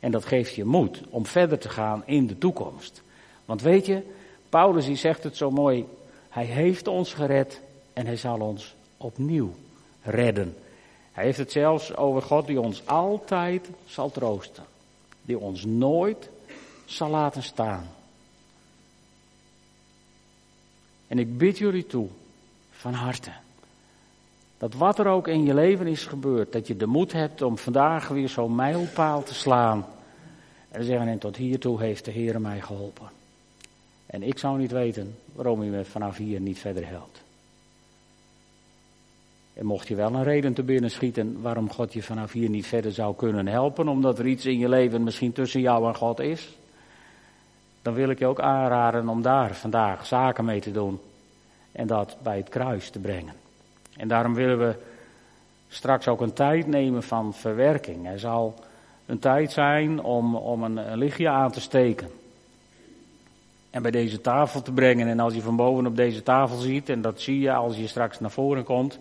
En 0.00 0.10
dat 0.10 0.24
geeft 0.24 0.54
je 0.54 0.64
moed 0.64 1.00
om 1.10 1.26
verder 1.26 1.58
te 1.58 1.68
gaan 1.68 2.02
in 2.06 2.26
de 2.26 2.38
toekomst. 2.38 3.02
Want 3.48 3.62
weet 3.62 3.86
je, 3.86 4.02
Paulus 4.48 4.84
die 4.84 4.96
zegt 4.96 5.24
het 5.24 5.36
zo 5.36 5.50
mooi, 5.50 5.86
hij 6.28 6.44
heeft 6.44 6.88
ons 6.88 7.14
gered 7.14 7.60
en 7.92 8.06
hij 8.06 8.16
zal 8.16 8.40
ons 8.40 8.74
opnieuw 8.96 9.54
redden. 10.02 10.56
Hij 11.12 11.24
heeft 11.24 11.38
het 11.38 11.52
zelfs 11.52 11.96
over 11.96 12.22
God 12.22 12.46
die 12.46 12.60
ons 12.60 12.86
altijd 12.86 13.70
zal 13.86 14.10
troosten. 14.10 14.64
Die 15.22 15.38
ons 15.38 15.64
nooit 15.64 16.30
zal 16.84 17.08
laten 17.08 17.42
staan. 17.42 17.88
En 21.06 21.18
ik 21.18 21.38
bid 21.38 21.58
jullie 21.58 21.86
toe, 21.86 22.08
van 22.70 22.92
harte, 22.92 23.32
dat 24.58 24.74
wat 24.74 24.98
er 24.98 25.06
ook 25.06 25.28
in 25.28 25.44
je 25.44 25.54
leven 25.54 25.86
is 25.86 26.06
gebeurd, 26.06 26.52
dat 26.52 26.66
je 26.66 26.76
de 26.76 26.86
moed 26.86 27.12
hebt 27.12 27.42
om 27.42 27.58
vandaag 27.58 28.08
weer 28.08 28.28
zo'n 28.28 28.54
mijlpaal 28.54 29.22
te 29.22 29.34
slaan. 29.34 29.86
En 30.68 30.80
te 30.80 30.86
zeggen, 30.86 31.08
en 31.08 31.18
tot 31.18 31.36
hiertoe 31.36 31.80
heeft 31.80 32.04
de 32.04 32.10
Heer 32.10 32.40
mij 32.40 32.60
geholpen. 32.60 33.17
En 34.08 34.22
ik 34.22 34.38
zou 34.38 34.58
niet 34.58 34.70
weten 34.70 35.16
waarom 35.32 35.60
hij 35.60 35.68
me 35.68 35.84
vanaf 35.84 36.16
hier 36.16 36.40
niet 36.40 36.58
verder 36.58 36.88
helpt. 36.88 37.22
En 39.52 39.66
mocht 39.66 39.88
je 39.88 39.94
wel 39.94 40.14
een 40.14 40.24
reden 40.24 40.54
te 40.54 40.62
binnen 40.62 40.90
schieten 40.90 41.40
waarom 41.40 41.70
God 41.70 41.92
je 41.92 42.02
vanaf 42.02 42.32
hier 42.32 42.48
niet 42.48 42.66
verder 42.66 42.92
zou 42.92 43.14
kunnen 43.16 43.46
helpen, 43.46 43.88
omdat 43.88 44.18
er 44.18 44.26
iets 44.26 44.46
in 44.46 44.58
je 44.58 44.68
leven 44.68 45.02
misschien 45.02 45.32
tussen 45.32 45.60
jou 45.60 45.88
en 45.88 45.94
God 45.94 46.20
is, 46.20 46.56
dan 47.82 47.94
wil 47.94 48.08
ik 48.08 48.18
je 48.18 48.26
ook 48.26 48.40
aanraden 48.40 49.08
om 49.08 49.22
daar 49.22 49.54
vandaag 49.54 50.06
zaken 50.06 50.44
mee 50.44 50.60
te 50.60 50.70
doen 50.70 51.00
en 51.72 51.86
dat 51.86 52.16
bij 52.22 52.36
het 52.36 52.48
kruis 52.48 52.90
te 52.90 52.98
brengen. 52.98 53.34
En 53.96 54.08
daarom 54.08 54.34
willen 54.34 54.58
we 54.58 54.76
straks 55.68 56.08
ook 56.08 56.20
een 56.20 56.32
tijd 56.32 56.66
nemen 56.66 57.02
van 57.02 57.34
verwerking. 57.34 58.08
Er 58.08 58.18
zal 58.18 58.54
een 59.06 59.18
tijd 59.18 59.52
zijn 59.52 60.02
om, 60.02 60.36
om 60.36 60.62
een, 60.62 60.76
een 60.76 60.98
lichtje 60.98 61.28
aan 61.28 61.50
te 61.50 61.60
steken. 61.60 62.08
En 63.70 63.82
bij 63.82 63.90
deze 63.90 64.20
tafel 64.20 64.62
te 64.62 64.72
brengen. 64.72 65.08
En 65.08 65.20
als 65.20 65.34
je 65.34 65.40
van 65.40 65.56
boven 65.56 65.86
op 65.86 65.96
deze 65.96 66.22
tafel 66.22 66.56
ziet, 66.56 66.88
en 66.88 67.00
dat 67.00 67.20
zie 67.20 67.40
je 67.40 67.52
als 67.52 67.76
je 67.76 67.86
straks 67.86 68.20
naar 68.20 68.30
voren 68.30 68.64
komt, 68.64 68.98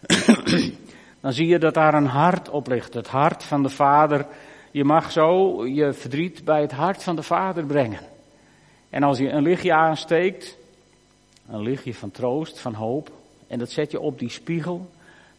dan 1.20 1.32
zie 1.32 1.46
je 1.46 1.58
dat 1.58 1.74
daar 1.74 1.94
een 1.94 2.06
hart 2.06 2.48
op 2.48 2.68
ligt. 2.68 2.94
Het 2.94 3.08
hart 3.08 3.44
van 3.44 3.62
de 3.62 3.68
Vader. 3.68 4.26
Je 4.70 4.84
mag 4.84 5.12
zo 5.12 5.66
je 5.66 5.92
verdriet 5.92 6.44
bij 6.44 6.60
het 6.60 6.72
hart 6.72 7.02
van 7.02 7.16
de 7.16 7.22
Vader 7.22 7.64
brengen. 7.64 8.00
En 8.90 9.02
als 9.02 9.18
je 9.18 9.28
een 9.28 9.42
lichtje 9.42 9.72
aansteekt, 9.72 10.58
een 11.50 11.62
lichtje 11.62 11.94
van 11.94 12.10
troost, 12.10 12.60
van 12.60 12.74
hoop, 12.74 13.10
en 13.46 13.58
dat 13.58 13.70
zet 13.70 13.90
je 13.90 14.00
op 14.00 14.18
die 14.18 14.30
spiegel, 14.30 14.90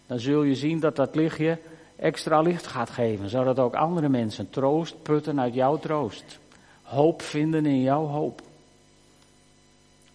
dan 0.08 0.20
zul 0.20 0.44
je 0.44 0.56
zien 0.56 0.80
dat 0.80 0.96
dat 0.96 1.16
lichtje 1.16 1.58
extra 1.96 2.42
licht 2.42 2.68
gaat 2.68 2.90
geven, 2.90 3.30
zodat 3.30 3.60
ook 3.60 3.76
andere 3.76 4.10
mensen 4.10 4.50
troost 4.50 5.02
putten 5.02 5.40
uit 5.40 5.54
jouw 5.54 5.78
troost. 5.78 6.40
Hoop 6.82 7.22
vinden 7.22 7.66
in 7.66 7.82
jouw 7.82 8.06
hoop. 8.06 8.42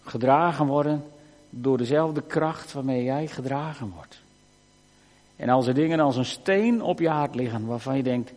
Gedragen 0.07 0.65
worden 0.65 1.03
door 1.49 1.77
dezelfde 1.77 2.21
kracht 2.21 2.73
waarmee 2.73 3.03
jij 3.03 3.27
gedragen 3.27 3.91
wordt. 3.95 4.21
En 5.35 5.49
als 5.49 5.67
er 5.67 5.73
dingen 5.73 5.99
als 5.99 6.15
een 6.15 6.25
steen 6.25 6.81
op 6.81 6.99
je 6.99 7.09
hart 7.09 7.35
liggen 7.35 7.65
waarvan 7.65 7.97
je 7.97 8.03
denkt, 8.03 8.33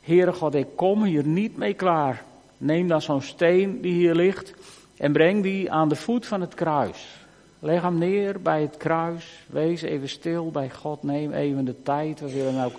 Heere 0.00 0.32
God, 0.32 0.54
ik 0.54 0.66
kom 0.74 1.04
hier 1.04 1.26
niet 1.26 1.56
mee 1.56 1.74
klaar. 1.74 2.22
Neem 2.58 2.88
dan 2.88 3.02
zo'n 3.02 3.22
steen 3.22 3.80
die 3.80 3.92
hier 3.92 4.14
ligt 4.14 4.54
en 4.96 5.12
breng 5.12 5.42
die 5.42 5.70
aan 5.72 5.88
de 5.88 5.96
voet 5.96 6.26
van 6.26 6.40
het 6.40 6.54
kruis. 6.54 7.26
Leg 7.58 7.82
hem 7.82 7.98
neer 7.98 8.40
bij 8.42 8.62
het 8.62 8.76
kruis. 8.76 9.44
Wees 9.46 9.82
even 9.82 10.08
stil 10.08 10.50
bij 10.50 10.70
God. 10.70 11.02
Neem 11.02 11.32
even 11.32 11.64
de 11.64 11.82
tijd. 11.82 12.20
We 12.20 12.32
willen 12.32 12.64
ook 12.64 12.76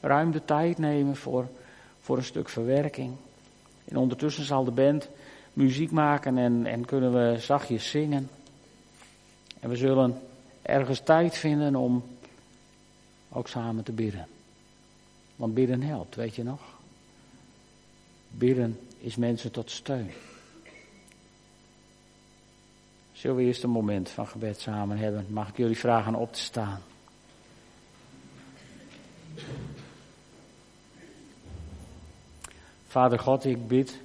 ruim 0.00 0.30
de 0.30 0.44
tijd 0.44 0.78
nemen 0.78 1.16
voor, 1.16 1.48
voor 2.00 2.16
een 2.16 2.24
stuk 2.24 2.48
verwerking. 2.48 3.12
En 3.84 3.96
ondertussen 3.96 4.44
zal 4.44 4.64
de 4.64 4.70
band 4.70 5.08
muziek 5.56 5.90
maken 5.90 6.38
en, 6.38 6.66
en 6.66 6.84
kunnen 6.84 7.12
we 7.12 7.40
zachtjes 7.40 7.90
zingen. 7.90 8.30
En 9.60 9.68
we 9.68 9.76
zullen 9.76 10.20
ergens 10.62 11.00
tijd 11.00 11.36
vinden 11.36 11.76
om 11.76 12.04
ook 13.28 13.48
samen 13.48 13.84
te 13.84 13.92
bidden. 13.92 14.26
Want 15.36 15.54
bidden 15.54 15.82
helpt, 15.82 16.14
weet 16.14 16.34
je 16.34 16.42
nog? 16.42 16.60
Bidden 18.30 18.80
is 18.98 19.16
mensen 19.16 19.52
tot 19.52 19.70
steun. 19.70 20.10
Zullen 23.12 23.36
we 23.36 23.42
eerst 23.42 23.62
een 23.62 23.70
moment 23.70 24.10
van 24.10 24.26
gebed 24.26 24.60
samen 24.60 24.98
hebben? 24.98 25.26
Mag 25.28 25.48
ik 25.48 25.56
jullie 25.56 25.78
vragen 25.78 26.14
op 26.14 26.32
te 26.32 26.40
staan? 26.40 26.82
Vader 32.86 33.18
God, 33.18 33.44
ik 33.44 33.68
bid 33.68 33.98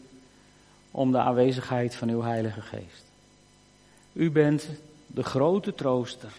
om 0.92 1.12
de 1.12 1.18
aanwezigheid 1.18 1.96
van 1.96 2.10
uw 2.10 2.22
Heilige 2.22 2.62
Geest. 2.62 3.04
U 4.14 4.32
bent 4.32 4.68
de 5.08 5.24
grote 5.24 5.76
trooster, 5.76 6.34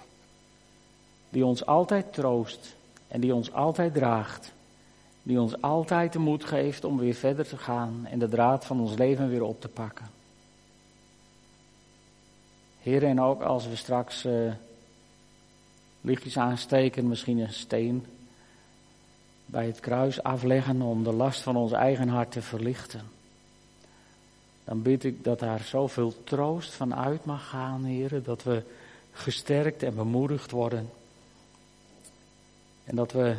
die 1.28 1.46
ons 1.46 1.66
altijd 1.66 2.12
troost 2.12 2.74
en 3.08 3.20
die 3.20 3.34
ons 3.34 3.52
altijd 3.52 3.94
draagt, 3.94 4.52
die 5.22 5.40
ons 5.40 5.60
altijd 5.60 6.12
de 6.12 6.18
moed 6.18 6.44
geeft 6.44 6.84
om 6.84 6.98
weer 6.98 7.14
verder 7.14 7.46
te 7.46 7.56
gaan 7.56 8.06
en 8.10 8.18
de 8.18 8.28
draad 8.28 8.64
van 8.64 8.80
ons 8.80 8.94
leven 8.94 9.28
weer 9.28 9.42
op 9.42 9.60
te 9.60 9.68
pakken. 9.68 10.06
Heer, 12.82 13.04
en 13.04 13.20
ook 13.20 13.42
als 13.42 13.68
we 13.68 13.76
straks 13.76 14.24
uh, 14.24 14.52
lichtjes 16.00 16.36
aansteken, 16.36 17.08
misschien 17.08 17.38
een 17.38 17.52
steen 17.52 18.06
bij 19.46 19.66
het 19.66 19.80
kruis 19.80 20.22
afleggen 20.22 20.82
om 20.82 21.04
de 21.04 21.12
last 21.12 21.40
van 21.40 21.56
ons 21.56 21.72
eigen 21.72 22.08
hart 22.08 22.32
te 22.32 22.42
verlichten. 22.42 23.00
Dan 24.64 24.83
bid 24.83 25.05
ik 25.05 25.25
dat 25.25 25.38
daar 25.38 25.61
zoveel 25.61 26.14
troost 26.25 26.72
van 26.72 26.94
uit 26.94 27.25
mag 27.25 27.48
gaan, 27.48 27.85
Heer, 27.85 28.22
dat 28.22 28.42
we 28.42 28.62
gesterkt 29.12 29.83
en 29.83 29.94
bemoedigd 29.94 30.51
worden. 30.51 30.90
En 32.85 32.96
dat 32.96 33.12
we 33.12 33.37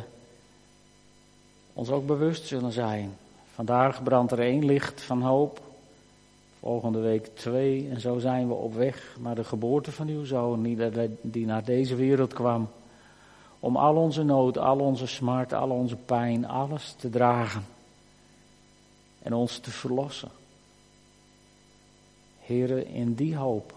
ons 1.72 1.90
ook 1.90 2.06
bewust 2.06 2.46
zullen 2.46 2.72
zijn. 2.72 3.16
Vandaag 3.54 4.02
brandt 4.02 4.32
er 4.32 4.40
één 4.40 4.64
licht 4.64 5.02
van 5.02 5.22
hoop. 5.22 5.60
Volgende 6.60 6.98
week 6.98 7.26
twee. 7.34 7.88
En 7.90 8.00
zo 8.00 8.18
zijn 8.18 8.48
we 8.48 8.54
op 8.54 8.74
weg 8.74 9.16
naar 9.18 9.34
de 9.34 9.44
geboorte 9.44 9.92
van 9.92 10.08
uw 10.08 10.24
zoon, 10.24 10.62
die 11.20 11.46
naar 11.46 11.64
deze 11.64 11.94
wereld 11.94 12.32
kwam. 12.32 12.68
Om 13.60 13.76
al 13.76 13.96
onze 13.96 14.22
nood, 14.22 14.58
al 14.58 14.78
onze 14.78 15.06
smart, 15.06 15.52
al 15.52 15.70
onze 15.70 15.96
pijn, 15.96 16.46
alles 16.46 16.94
te 16.98 17.10
dragen. 17.10 17.64
En 19.22 19.32
ons 19.32 19.58
te 19.58 19.70
verlossen. 19.70 20.28
Heren, 22.44 22.86
in 22.86 23.14
die 23.14 23.36
hoop 23.36 23.74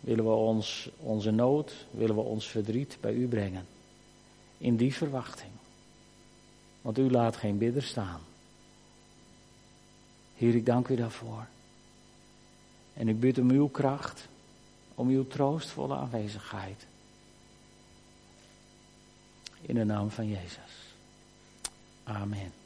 willen 0.00 0.24
we 0.24 0.30
ons, 0.30 0.90
onze 0.96 1.30
nood, 1.30 1.72
willen 1.90 2.14
we 2.14 2.20
ons 2.20 2.46
verdriet 2.46 2.96
bij 3.00 3.12
u 3.12 3.28
brengen. 3.28 3.66
In 4.58 4.76
die 4.76 4.94
verwachting. 4.94 5.50
Want 6.82 6.98
u 6.98 7.10
laat 7.10 7.36
geen 7.36 7.58
bidder 7.58 7.82
staan. 7.82 8.20
Heer, 10.36 10.54
ik 10.54 10.66
dank 10.66 10.88
u 10.88 10.96
daarvoor. 10.96 11.46
En 12.94 13.08
ik 13.08 13.20
bid 13.20 13.38
om 13.38 13.50
uw 13.50 13.68
kracht, 13.68 14.28
om 14.94 15.08
uw 15.08 15.26
troostvolle 15.26 15.94
aanwezigheid. 15.94 16.86
In 19.60 19.74
de 19.74 19.84
naam 19.84 20.10
van 20.10 20.28
Jezus. 20.28 20.94
Amen. 22.04 22.57